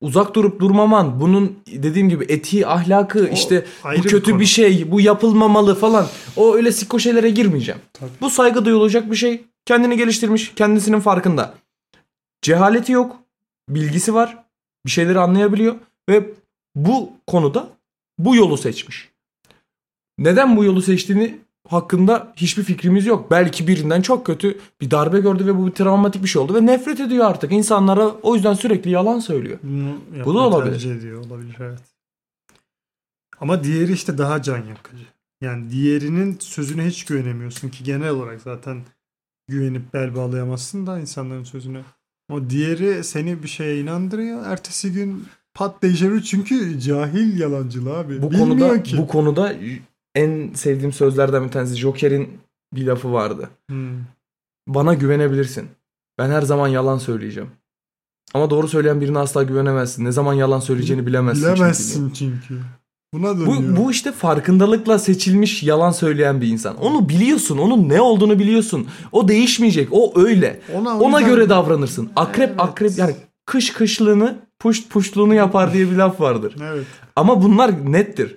[0.00, 4.40] Uzak durup durmaman, bunun dediğim gibi etiği, ahlakı, O işte bu bir kötü konu.
[4.40, 6.06] bir şey, bu yapılmamalı falan.
[6.36, 7.80] O öyle sikko şeylere girmeyeceğim.
[7.92, 8.10] Tabii.
[8.20, 9.44] Bu saygı duyulacak bir şey.
[9.68, 11.54] Kendini geliştirmiş, kendisinin farkında.
[12.42, 13.16] Cehaleti yok,
[13.68, 14.44] bilgisi var,
[14.86, 15.74] bir şeyleri anlayabiliyor
[16.08, 16.30] ve
[16.74, 17.68] bu konuda
[18.18, 19.08] bu yolu seçmiş.
[20.18, 23.30] Neden bu yolu seçtiğini hakkında hiçbir fikrimiz yok.
[23.30, 26.66] Belki birinden çok kötü bir darbe gördü ve bu bir travmatik bir şey oldu ve
[26.66, 27.52] nefret ediyor artık.
[27.52, 29.58] İnsanlara o yüzden sürekli yalan söylüyor.
[29.62, 30.72] Bunu Bu da olabilir.
[30.72, 31.80] tercih ediyor olabilir evet.
[33.40, 35.04] Ama diğeri işte daha can yakıcı.
[35.40, 38.82] Yani diğerinin sözüne hiç güvenemiyorsun ki genel olarak zaten
[39.48, 41.82] güvenip bel bağlayamazsın da insanların sözüne.
[42.32, 44.46] O diğeri seni bir şeye inandırıyor.
[44.46, 48.22] Ertesi gün pat değişebilir çünkü cahil yalancılığı abi.
[48.22, 48.98] Bu Bilmiyor konuda ki.
[48.98, 49.54] bu konuda
[50.14, 52.38] en sevdiğim sözlerden bir tanesi Joker'in
[52.74, 53.50] bir lafı vardı.
[53.70, 53.98] Hmm.
[54.68, 55.68] Bana güvenebilirsin.
[56.18, 57.50] Ben her zaman yalan söyleyeceğim.
[58.34, 60.04] Ama doğru söyleyen birine asla güvenemezsin.
[60.04, 61.42] Ne zaman yalan söyleyeceğini bilemezsin.
[61.42, 61.54] çünkü.
[61.56, 62.60] Bilemezsin çünkü.
[63.12, 63.76] Buna dönüyor.
[63.76, 66.76] Bu, bu işte farkındalıkla seçilmiş yalan söyleyen bir insan.
[66.76, 67.58] Onu biliyorsun.
[67.58, 68.88] Onun ne olduğunu biliyorsun.
[69.12, 69.88] O değişmeyecek.
[69.90, 70.60] O öyle.
[70.74, 72.10] ona, Ona göre davranırsın.
[72.16, 72.60] Akrep Evet.
[72.60, 73.14] akrep yani
[73.46, 76.54] kış kışlığını puş puşluğunu yapar diye bir laf vardır.
[76.72, 76.86] Evet.
[77.16, 78.36] Ama bunlar nettir.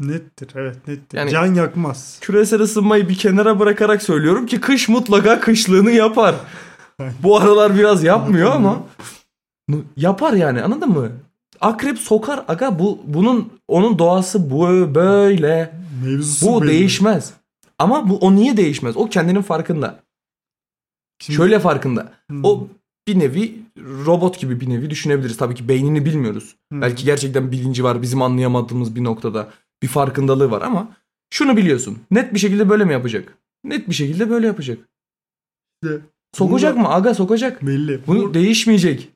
[0.00, 0.48] Nettir.
[0.54, 1.18] Evet nettir.
[1.18, 2.18] Yani- Can yakmaz.
[2.20, 6.34] Küresel ısınmayı bir kenara bırakarak söylüyorum ki kış mutlaka kışlığını yapar.
[7.22, 8.82] Bu aralar biraz yapmıyor ama
[9.96, 11.08] yapar yani anladın mı?
[11.60, 15.74] Akrep sokar aga bu bunun onun doğası bu böyle.
[16.04, 16.70] Mevzusu Bu belli.
[16.70, 17.32] değişmez.
[17.78, 18.96] Ama bu o niye değişmez?
[18.96, 20.00] O kendinin farkında.
[21.22, 22.12] Şimdi- Şöyle farkında.
[22.30, 22.44] Hmm.
[22.44, 22.68] O
[23.08, 23.62] bir nevi
[24.06, 25.36] robot gibi bir nevi düşünebiliriz.
[25.36, 26.56] Tabii ki beynini bilmiyoruz.
[26.72, 26.80] Hmm.
[26.82, 29.48] Belki gerçekten bilinci var bizim anlayamadığımız bir noktada.
[29.82, 30.88] Bir farkındalığı var ama
[31.30, 31.98] şunu biliyorsun.
[32.10, 33.34] Net bir şekilde böyle mi yapacak?
[33.64, 34.78] Net bir şekilde böyle yapacak.
[35.82, 35.98] İşte
[36.34, 36.94] Sokacak Bunda- mı?
[36.94, 37.66] Aga sokacak.
[37.66, 38.00] belli.
[38.06, 39.08] Bu Bu, değişmeyecek.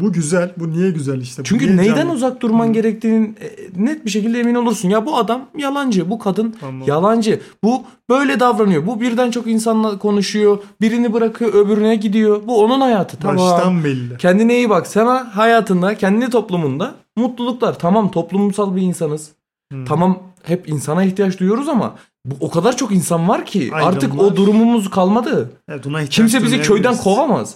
[0.00, 0.52] Bu güzel.
[0.56, 1.42] Bu niye güzel işte?
[1.42, 4.88] Bu Çünkü niye neyden can- uzak durman gerektiğinin e, net bir şekilde emin olursun.
[4.88, 6.88] Ya bu adam yalancı, bu kadın Tamam.
[6.88, 7.40] yalancı.
[7.64, 8.86] Bu böyle davranıyor.
[8.86, 10.58] Bu birden çok insanla konuşuyor.
[10.80, 12.40] Birini bırakıyor, öbürüne gidiyor.
[12.46, 13.16] Bu onun hayatı.
[13.16, 13.36] Tamam.
[13.36, 14.16] Baştan belli.
[14.18, 14.86] Kendine iyi bak.
[14.86, 17.78] Sana hayatında, kendi toplumunda mutluluklar.
[17.78, 19.30] Tamam toplumsal bir insanız.
[19.72, 19.84] Hmm.
[19.84, 23.92] Tamam hep insana ihtiyaç duyuyoruz ama bu o kadar çok insan var ki Ayrımlar.
[23.96, 25.50] artık o durumumuz kalmadı.
[25.68, 27.54] Evet, Kimse bizi köyden kovamaz.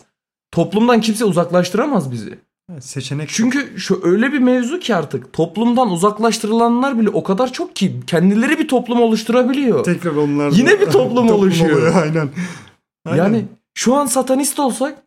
[0.53, 2.39] Toplumdan kimse uzaklaştıramaz bizi.
[2.73, 7.77] Evet, seçenek Çünkü şu öyle bir mevzu ki artık toplumdan uzaklaştırılanlar bile o kadar çok
[7.77, 9.85] ki kendileri bir toplum oluşturabiliyor.
[9.85, 11.77] tekrar onlar Yine bir toplum oluşuyor.
[11.77, 12.29] oluyor, Aynen.
[13.07, 13.19] Aynen.
[13.25, 15.03] Yani şu an satanist olsak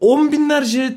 [0.00, 0.92] on binlerce e,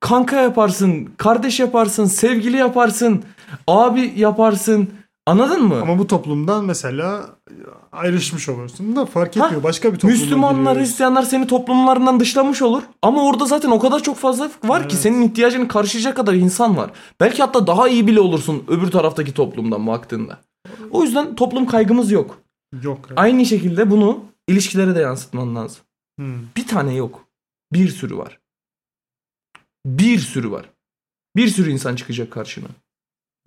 [0.00, 3.22] kanka yaparsın, kardeş yaparsın, sevgili yaparsın,
[3.66, 4.90] abi yaparsın,
[5.26, 5.80] Anladın mı?
[5.82, 7.30] Ama bu toplumdan mesela
[7.92, 9.62] ayrışmış olursun da fark etmiyor.
[9.62, 10.80] Başka bir topluma Müslümanlar, giriyoruz.
[10.80, 12.82] Hristiyanlar seni toplumlarından dışlamış olur.
[13.02, 15.02] Ama orada zaten o kadar çok fazla var ki Evet.
[15.02, 16.90] senin ihtiyacını karşılayacak kadar insan var.
[17.20, 20.40] Belki hatta daha iyi bile olursun öbür taraftaki toplumdan baktığında.
[20.90, 22.38] O yüzden toplum kaygımız yok.
[22.82, 22.98] Yok.
[23.08, 23.18] evet.
[23.18, 25.82] Aynı şekilde bunu ilişkilere de yansıtman lazım.
[26.18, 26.34] Hmm.
[26.56, 27.24] Bir tane yok.
[27.72, 28.38] Bir sürü var.
[29.86, 30.70] Bir sürü var.
[31.36, 32.66] Bir sürü insan çıkacak karşına.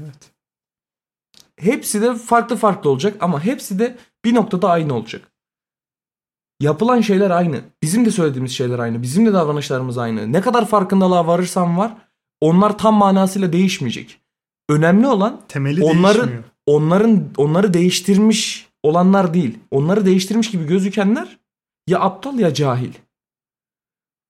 [0.04, 0.33] Evet.
[1.64, 5.32] Hepsi de farklı farklı olacak ama hepsi de bir noktada aynı olacak.
[6.62, 7.62] Yapılan şeyler aynı.
[7.84, 9.02] Bizim de söylediğimiz şeyler aynı.
[9.02, 10.32] Bizim de davranışlarımız aynı.
[10.34, 11.94] Ne kadar farkındalığa varırsan var
[12.42, 14.20] onlar tam manasıyla değişmeyecek.
[14.70, 16.44] Önemli olan Temeli Onların- değişmiyor.
[16.66, 19.60] onların onları değiştirmiş olanlar değil.
[19.72, 21.40] Onları değiştirmiş gibi gözükenler
[21.88, 22.92] ya aptal ya cahil.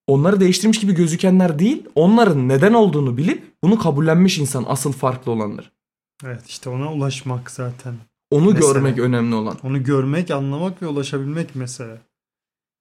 [0.07, 5.71] Onları değiştirmiş gibi gözükenler değil, onların neden olduğunu bilip bunu kabullenmiş insan asıl farklı olanlar.
[6.25, 7.95] Evet işte ona ulaşmak zaten.
[8.31, 8.73] Onu Mesela.
[8.73, 9.57] görmek önemli olan.
[9.63, 12.01] Onu görmek, anlamak ve ulaşabilmek mesele.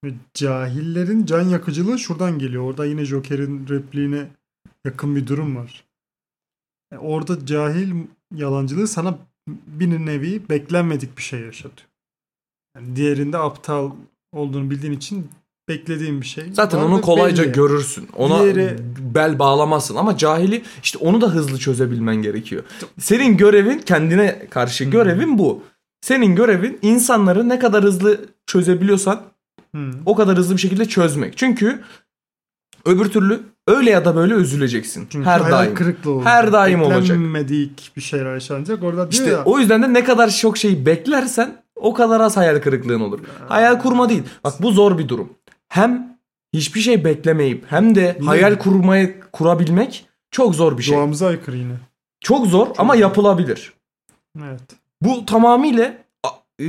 [0.05, 2.62] Ve cahillerin can yakıcılığı şuradan geliyor.
[2.62, 4.28] Orada yine Joker'in repliğine
[4.85, 5.85] yakın bir durum var.
[6.92, 7.94] E, Orada cahil
[8.35, 11.88] yalancılığı sana bir nevi beklenmedik bir şey yaşatıyor.
[12.76, 13.92] Yani diğerinde aptal
[14.33, 15.28] olduğunu bildiğin için
[15.68, 16.44] beklediğin bir şey.
[16.53, 17.53] Zaten onu kolayca belli.
[17.53, 18.09] görürsün.
[18.16, 18.77] Ona Diğeri-
[19.14, 22.62] bel bağlamazsın ama cahili işte onu da hızlı çözebilmen gerekiyor.
[22.98, 25.62] Senin görevin kendine karşı görevin bu.
[26.01, 29.20] Senin görevin insanları ne kadar hızlı çözebiliyorsan
[29.77, 29.90] Hı.
[30.07, 31.37] o kadar hızlı bir şekilde çözmek.
[31.37, 31.81] Çünkü
[32.87, 35.07] öbür türlü öyle ya da böyle üzüleceksin.
[35.11, 35.75] Çünkü Her daim.
[35.75, 36.33] kırıklığı olacak.
[36.33, 37.01] Her daim olacak.
[37.03, 38.83] Beklenmedik bir şeyler yaşanacak.
[38.83, 39.44] Orada diyor İşte ya.
[39.44, 43.20] o yüzden de ne kadar çok şeyi beklersen o kadar az hayal kırıklığın olur.
[43.48, 44.22] Hayal kurma değil.
[44.44, 45.29] Bak bu zor bir durum.
[45.72, 46.18] Hem
[46.52, 48.26] hiçbir şey beklemeyip hem de Ne?
[48.26, 50.96] hayal kurmayı kurabilmek çok zor bir şey.
[50.96, 51.74] Doğamıza aykırı yine.
[52.20, 53.00] Çok zor ama zor.
[53.00, 53.72] yapılabilir.
[54.38, 54.61] Evet.
[55.02, 55.94] Bu tamamıyla
[56.61, 56.66] e,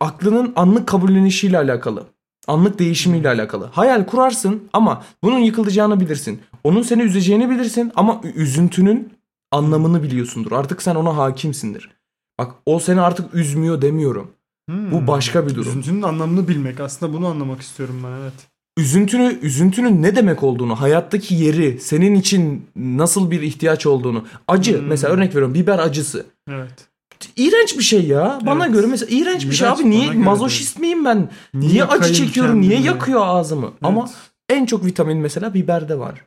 [0.00, 2.06] aklının anlık kabullenişiyle alakalı.
[2.46, 3.64] Anlık değişimiyle alakalı.
[3.72, 6.42] Hayal kurarsın ama bunun yıkılacağını bilirsin.
[6.64, 9.12] Onun seni üzeceğini bilirsin ama üzüntünün
[9.50, 10.52] anlamını biliyorsundur.
[10.52, 11.90] Artık sen ona hakimsindir.
[12.38, 14.30] Bak o seni artık üzmüyor demiyorum.
[14.70, 14.92] Hmm.
[14.92, 15.68] Bu başka bir durum.
[15.70, 16.80] Üzüntünün anlamını bilmek.
[16.80, 18.32] Aslında bunu anlamak istiyorum ben evet.
[18.78, 24.24] Üzüntünü, üzüntünün ne demek olduğunu, hayattaki yeri, senin için nasıl bir ihtiyaç olduğunu.
[24.48, 24.86] Acı Hmm.
[24.86, 26.26] mesela örnek veriyorum biber acısı.
[26.50, 26.88] Evet.
[27.36, 28.38] İğrenç bir şey ya.
[28.46, 28.74] Bana Evet.
[28.74, 29.90] göre mesela iğrenç bir şey abi.
[29.90, 31.30] Niye mazoşist miyim ben?
[31.54, 32.60] Niye, Niye acı çekiyorum?
[32.60, 33.72] Niye yakıyor ağzımı?
[33.82, 34.16] Ama Evet.
[34.60, 36.24] en çok vitamin mesela biberde var.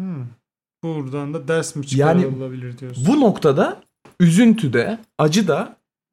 [0.00, 0.26] Hmm.
[0.84, 3.06] Buradan da ders mi Yani çıkarılabilir diyorsun.
[3.08, 3.80] Bu noktada
[4.20, 4.98] üzüntü de,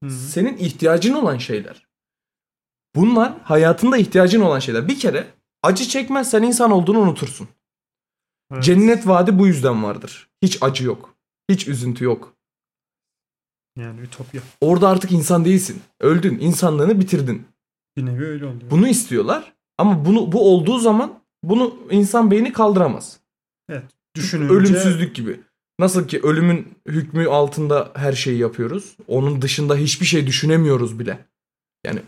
[0.03, 0.19] acı da Hı.
[0.19, 1.87] senin ihtiyacın olan şeyler.
[2.95, 4.87] Bunlar hayatında ihtiyacın olan şeyler.
[4.87, 5.27] Bir kere
[5.63, 7.47] acı çekmezsen insan olduğunu unutursun.
[8.51, 8.63] Evet.
[8.63, 10.29] Cennet vaadi bu yüzden vardır.
[10.41, 11.15] Hiç acı yok.
[11.49, 12.33] Hiç üzüntü yok.
[13.77, 14.41] Yani ütopya.
[14.61, 15.81] Orada artık insan değilsin.
[15.99, 16.39] Öldün.
[16.39, 17.47] İnsanlığını bitirdin.
[17.97, 18.71] Bir nevi öyle oluyor.
[18.71, 19.53] Bunu istiyorlar.
[19.77, 23.19] Ama bunu bu olduğu zaman bunu insan beyni kaldıramaz.
[24.15, 25.39] Düşününce Ölümsüzlük gibi.
[25.81, 28.97] Nasıl ki ölümün hükmü altında her şeyi yapıyoruz.
[29.07, 31.25] Onun dışında hiçbir şey düşünemiyoruz bile.
[31.85, 32.01] Yani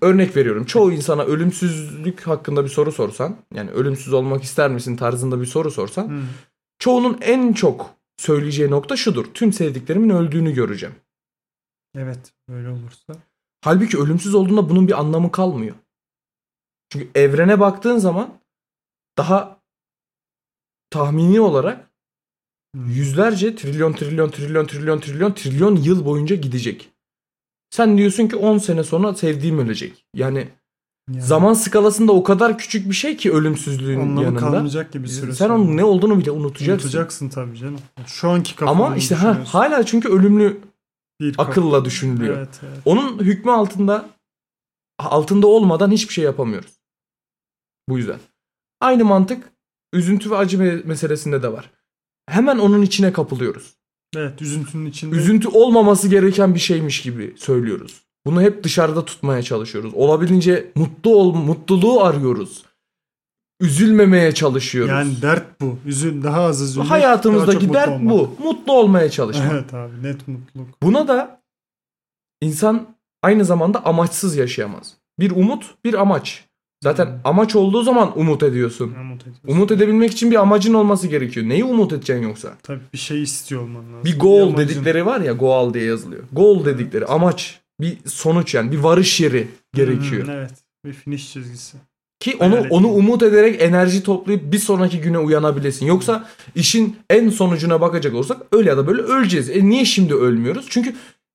[0.00, 0.64] örnek veriyorum.
[0.64, 5.70] Çoğu insana ölümsüzlük hakkında bir soru sorsan, yani ölümsüz olmak ister misin tarzında bir soru
[5.70, 6.22] sorsan, Hı.
[6.78, 9.24] çoğunun en çok söyleyeceği nokta şudur.
[9.34, 10.94] Tüm sevdiklerimin öldüğünü göreceğim.
[11.96, 13.14] Evet öyle olursa.
[13.64, 15.76] Halbuki ölümsüz olduğunda bunun bir anlamı kalmıyor.
[16.90, 18.40] Çünkü evrene baktığın zaman
[19.18, 19.60] daha
[20.90, 21.91] tahmini olarak.
[22.76, 26.88] Yüzlerce trilyon trilyon trilyon trilyon trilyon trilyon yıl boyunca gidecek.
[27.70, 30.04] Sen diyorsun ki 10 sene sonra sevdiğim ölecek.
[30.14, 30.48] Yani
[31.08, 34.40] Yani zaman skalasında o kadar küçük bir şey ki ölümsüzlüğün anlamı yanında.
[34.40, 35.54] kalmayacak gibi bir süre Sen sonra.
[35.58, 36.86] onun ne olduğunu bile unutacaksın.
[36.86, 37.78] Unutacaksın tabii canım.
[38.06, 40.60] Şu anki kafanda Ama işte ha, hala çünkü ölümlü
[41.20, 42.36] bir akılla düşünülüyor.
[42.38, 42.78] Evet, evet.
[42.84, 44.08] Onun hükmü altında
[44.98, 46.72] altında olmadan hiçbir şey yapamıyoruz.
[47.88, 48.18] Bu yüzden.
[48.80, 49.52] Aynı mantık
[49.92, 51.70] üzüntü ve acı me- meselesinde de var.
[52.32, 53.74] Hemen onun içine kapılıyoruz.
[54.16, 55.16] Evet üzüntünün içinde.
[55.16, 58.02] Üzüntü olmaması gereken bir şeymiş gibi söylüyoruz.
[58.26, 59.94] Bunu hep dışarıda tutmaya çalışıyoruz.
[59.94, 62.64] Olabildiğince mutlu ol, mutluluğu arıyoruz.
[63.60, 64.90] Üzülmemeye çalışıyoruz.
[64.90, 65.78] yani dert bu.
[65.86, 66.90] Üzün daha az üzülmek.
[66.90, 68.12] Hayatımızdaki mutlu dert olmak.
[68.12, 68.44] bu.
[68.44, 69.52] Mutlu olmaya çalışmak.
[69.52, 70.82] Evet abi net mutluluk.
[70.82, 71.42] Buna da
[72.40, 72.86] insan
[73.22, 74.96] aynı zamanda amaçsız yaşayamaz.
[75.18, 76.44] Bir umut, bir amaç.
[76.82, 77.12] Zaten Hmm.
[77.24, 78.94] amaç olduğu zaman umut ediyorsun.
[79.00, 79.48] Umut ediyorsun.
[79.48, 81.48] Umut edebilmek için bir amacın olması gerekiyor.
[81.48, 82.52] Neyi umut edeceksin yoksa?
[82.62, 84.04] Tabii bir şey istiyor olman lazım.
[84.04, 86.22] Bir goal amacın- dedikleri var ya, goal diye yazılıyor.
[86.32, 90.26] Goal dedikleri amaç, bir sonuç yani bir varış yeri gerekiyor.
[90.28, 90.50] Hı, evet.
[90.84, 91.76] Bir finish çizgisi.
[92.20, 95.86] Ki onu Hayal onu umut ederek enerji toplayıp bir sonraki güne uyanabilesin.
[95.86, 99.50] Yoksa işin en sonucuna bakacak olsak öyle ya da böyle öleceğiz.
[99.50, 100.66] E niye şimdi ölmüyoruz?
[100.68, 100.94] Çünkü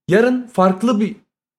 [0.09, 1.15] Yarın farklı bir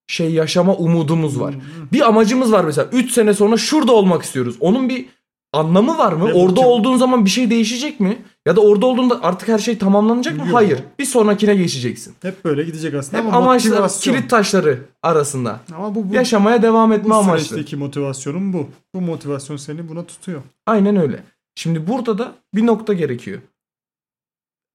[0.09, 1.55] şey yaşama umudumuz var.
[1.93, 4.57] Bir amacımız var mesela 3 sene sonra şurada olmak istiyoruz.
[4.61, 5.07] Onun bir
[5.53, 6.29] anlamı var mı?
[6.29, 8.19] Ve bu orada kim- olduğun zaman bir şey değişecek mi?
[8.47, 10.45] Ya da orada olduğunda artık her şey tamamlanacak mı?
[10.47, 10.55] Yok.
[10.55, 10.79] Hayır.
[10.99, 12.15] Bir sonrakine geçeceksin.
[12.23, 14.15] Hep böyle gidecek aslında Hep ama amaçlar motivasyon.
[14.15, 15.61] kilit taşları arasında.
[15.77, 17.45] Ama bu, bu, Yaşamaya devam etme bu amaçlı.
[17.47, 18.69] süreçteki motivasyonun bu.
[18.95, 20.43] Bu motivasyon seni buna tutuyor.
[20.67, 21.23] Aynen öyle.
[21.55, 23.41] Şimdi burada da bir nokta gerekiyor.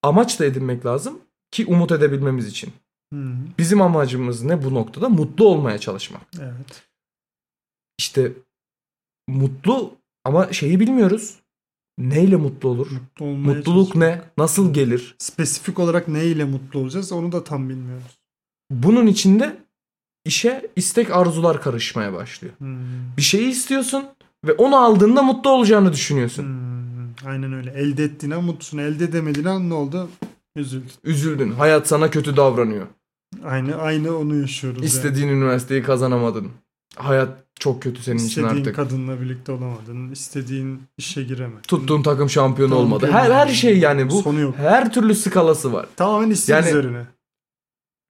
[0.04, 1.20] Amaç da edinmek lazım
[1.52, 2.70] ki umut edebilmemiz için.
[3.14, 3.34] Hı.
[3.58, 5.10] Bizim amacımız ne bu noktada?
[5.10, 6.22] Mutlu olmaya çalışmak.
[6.42, 6.84] Evet.
[8.00, 8.32] İşte
[9.28, 9.92] mutlu
[10.26, 11.36] ama şeyi bilmiyoruz.
[11.98, 12.88] Neyle mutlu olur?
[12.92, 13.96] Mutlu Mutluluk çalışmak.
[14.18, 14.22] ne?
[14.38, 15.16] Nasıl gelir?
[15.18, 18.18] Spesifik olarak ne ile mutlu olacağız onu da tam bilmiyoruz.
[18.72, 19.58] Bunun içinde
[20.26, 22.54] işe istek arzular karışmaya başlıyor.
[22.60, 22.66] Hı,
[23.18, 24.06] Bir şeyi istiyorsun
[24.46, 26.44] ve onu aldığında mutlu olacağını düşünüyorsun.
[26.44, 27.28] hı.
[27.30, 27.72] Aynen öyle.
[27.72, 28.78] Elde ettiğine mutlusun.
[28.78, 30.10] Elde edemediğin an ne oldu?
[30.56, 30.92] Üzüldün.
[31.04, 31.52] Üzüldün.
[31.52, 32.88] Hayat sana kötü davranıyor.
[33.46, 34.78] Aynı aynı onu yaşıyoruz.
[34.80, 34.86] yani.
[34.88, 36.52] İstediğin üniversiteyi kazanamadın.
[36.96, 38.76] Hayat çok kötü senin için İstediğin artık.
[38.76, 40.12] kadınla birlikte olamadın.
[40.12, 41.62] istediğin işe giremedin.
[41.62, 43.10] Tuttuğun takım şampiyon olmadı.
[43.12, 44.56] Her her şey yani bu Sonu yok.
[44.58, 45.86] her türlü skalası var.
[45.96, 47.06] Tamamen istek Yani- üzerine.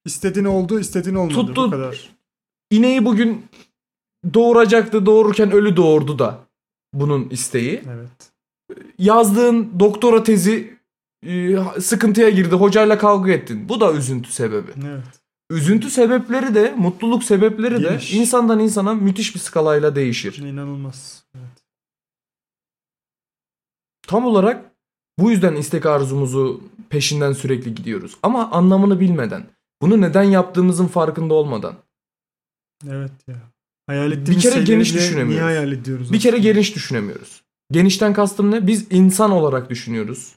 [0.05, 1.33] İstediğin oldu, istediğin olmadı.
[1.36, 2.09] Tuttu- Bu kadar.
[2.71, 3.45] İneği bugün
[4.33, 5.05] doğuracaktı.
[5.05, 6.39] Doğururken ölü doğurdu da
[6.93, 7.83] bunun isteği.
[7.93, 8.31] Evet.
[8.99, 10.77] Yazdığın doktora tezi
[11.81, 12.55] sıkıntıya girdi.
[12.55, 13.69] Hocayla kavga ettin.
[13.69, 14.71] Bu da üzüntü sebebi.
[14.88, 15.03] Evet.
[15.49, 18.13] Üzüntü sebepleri de, mutluluk sebepleri Geniş.
[18.13, 20.38] de insandan insana müthiş bir skalayla değişir.
[20.38, 21.23] İnanılmaz.
[21.36, 21.63] Evet.
[24.07, 24.71] Tam olarak
[25.19, 28.17] bu yüzden istek arzumuzu peşinden sürekli gidiyoruz.
[28.23, 29.45] Ama anlamını bilmeden,
[29.81, 31.75] bunu neden yaptığımızın farkında olmadan.
[32.89, 33.36] Evet ya.
[33.88, 35.33] Hayal ettiğimiz Bir kere geniş düşünemiyoruz.
[35.33, 36.13] Niye hayal ediyoruz?
[36.13, 36.51] Bir kere aslında?
[36.51, 37.43] geniş düşünemiyoruz.
[37.71, 38.67] Genişten kastım ne?
[38.67, 40.36] Biz insan olarak düşünüyoruz.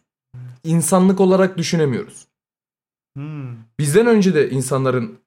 [0.67, 2.27] İnsanlık olarak düşünemiyoruz.
[3.17, 3.57] Hmm.
[3.79, 5.19] Bizden önce de insanların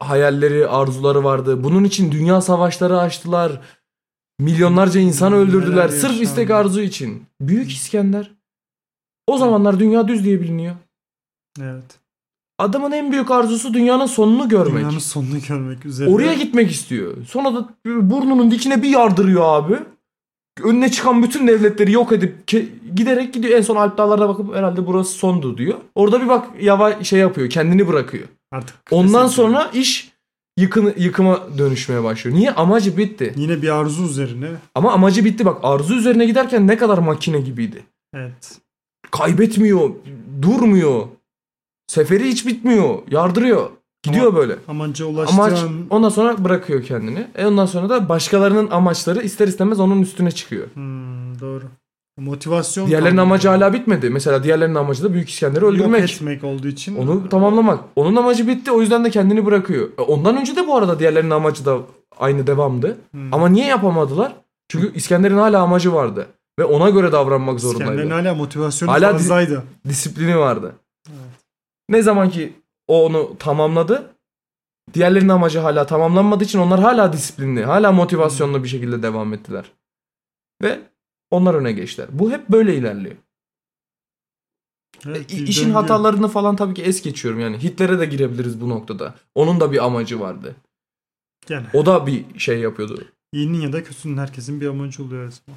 [0.00, 1.64] hayalleri, arzuları vardı.
[1.64, 3.60] Bunun için dünya savaşları açtılar.
[4.38, 7.24] Milyonlarca insan öldürdüler sırf istek arzu için.
[7.40, 8.32] Büyük İskender.
[9.26, 10.76] O zamanlar dünya düz diye biliniyor.
[11.60, 11.98] Evet.
[12.58, 14.76] Adamın en büyük arzusu dünyanın sonunu görmek.
[14.76, 16.10] Dünyanın sonunu görmek üzere.
[16.10, 17.26] Oraya gitmek istiyor.
[17.26, 19.78] Sonra da burnunun dikine bir yardırıyor abi.
[20.62, 22.46] Önüne çıkan bütün devletleri yok edip
[22.94, 23.58] giderek gidiyor.
[23.58, 25.78] En son Alp Dağları'na bakıp herhalde burası sondu diyor.
[25.94, 27.50] Orada bir bak yavaş şey yapıyor.
[27.50, 28.28] Kendini bırakıyor.
[28.52, 30.12] Artık Ondan sonra iş
[30.58, 32.36] yıkını, yıkıma dönüşmeye başlıyor.
[32.36, 32.50] Niye?
[32.50, 33.34] Amacı bitti.
[33.36, 34.48] Yine bir arzu üzerine.
[34.74, 35.58] Ama amacı bitti bak.
[35.62, 37.82] Arzu üzerine giderken ne kadar makine gibiydi.
[38.14, 38.58] Evet.
[39.10, 39.90] Kaybetmiyor.
[40.42, 41.06] Durmuyor.
[41.86, 42.98] Seferi hiç bitmiyor.
[43.10, 43.70] Yardırıyor.
[44.02, 44.56] Gidiyor Ama- böyle.
[44.68, 45.70] Amaca ulaştığı Amaç an...
[45.90, 47.26] ondan sonra bırakıyor kendini.
[47.34, 50.66] E ondan sonra da başkalarının amaçları ister istemez onun üstüne çıkıyor.
[50.74, 51.62] Hmm, doğru.
[52.18, 53.22] Motivasyon Diğerlerinin kaldı.
[53.22, 54.10] amacı hala bitmedi.
[54.10, 56.10] Mesela diğerlerinin amacı da Büyük İskender'i Yok öldürmek.
[56.12, 56.96] etmek olduğu için.
[56.96, 57.80] Onu tamamlamak.
[57.96, 58.70] Onun amacı bitti.
[58.72, 59.88] O yüzden de kendini bırakıyor.
[59.98, 61.78] E ondan önce de bu arada diğerlerinin amacı da
[62.18, 62.96] aynı devamdı.
[63.10, 63.34] Hmm.
[63.34, 64.32] Ama niye yapamadılar?
[64.68, 66.26] Çünkü İskender'in hala amacı vardı.
[66.58, 67.92] Ve ona göre davranmak zorundaydı.
[67.92, 69.62] İskender'in hala motivasyonu Hala fazlaydı.
[69.88, 70.72] Disiplini vardı.
[71.08, 71.18] Evet.
[71.88, 72.52] Ne zaman ki
[72.88, 74.12] o onu tamamladı.
[74.94, 79.72] Diğerlerinin amacı hala tamamlanmadığı için onlar hala disiplinli, hala motivasyonlu bir şekilde devam ettiler.
[80.62, 80.80] Ve
[81.30, 82.08] onlar öne geçtiler.
[82.12, 83.16] Bu hep böyle ilerliyor.
[85.06, 85.74] Evet, E, işin döngü.
[85.74, 87.62] hatalarını falan tabii ki es geçiyorum yani.
[87.62, 89.14] Hitler'e de girebiliriz bu noktada.
[89.34, 90.56] Onun da bir amacı vardı.
[91.46, 91.66] Gene.
[91.74, 93.04] O da bir şey yapıyordu.
[93.32, 95.54] İyinin ya da kötünün herkesin bir amacı oluyor zaman.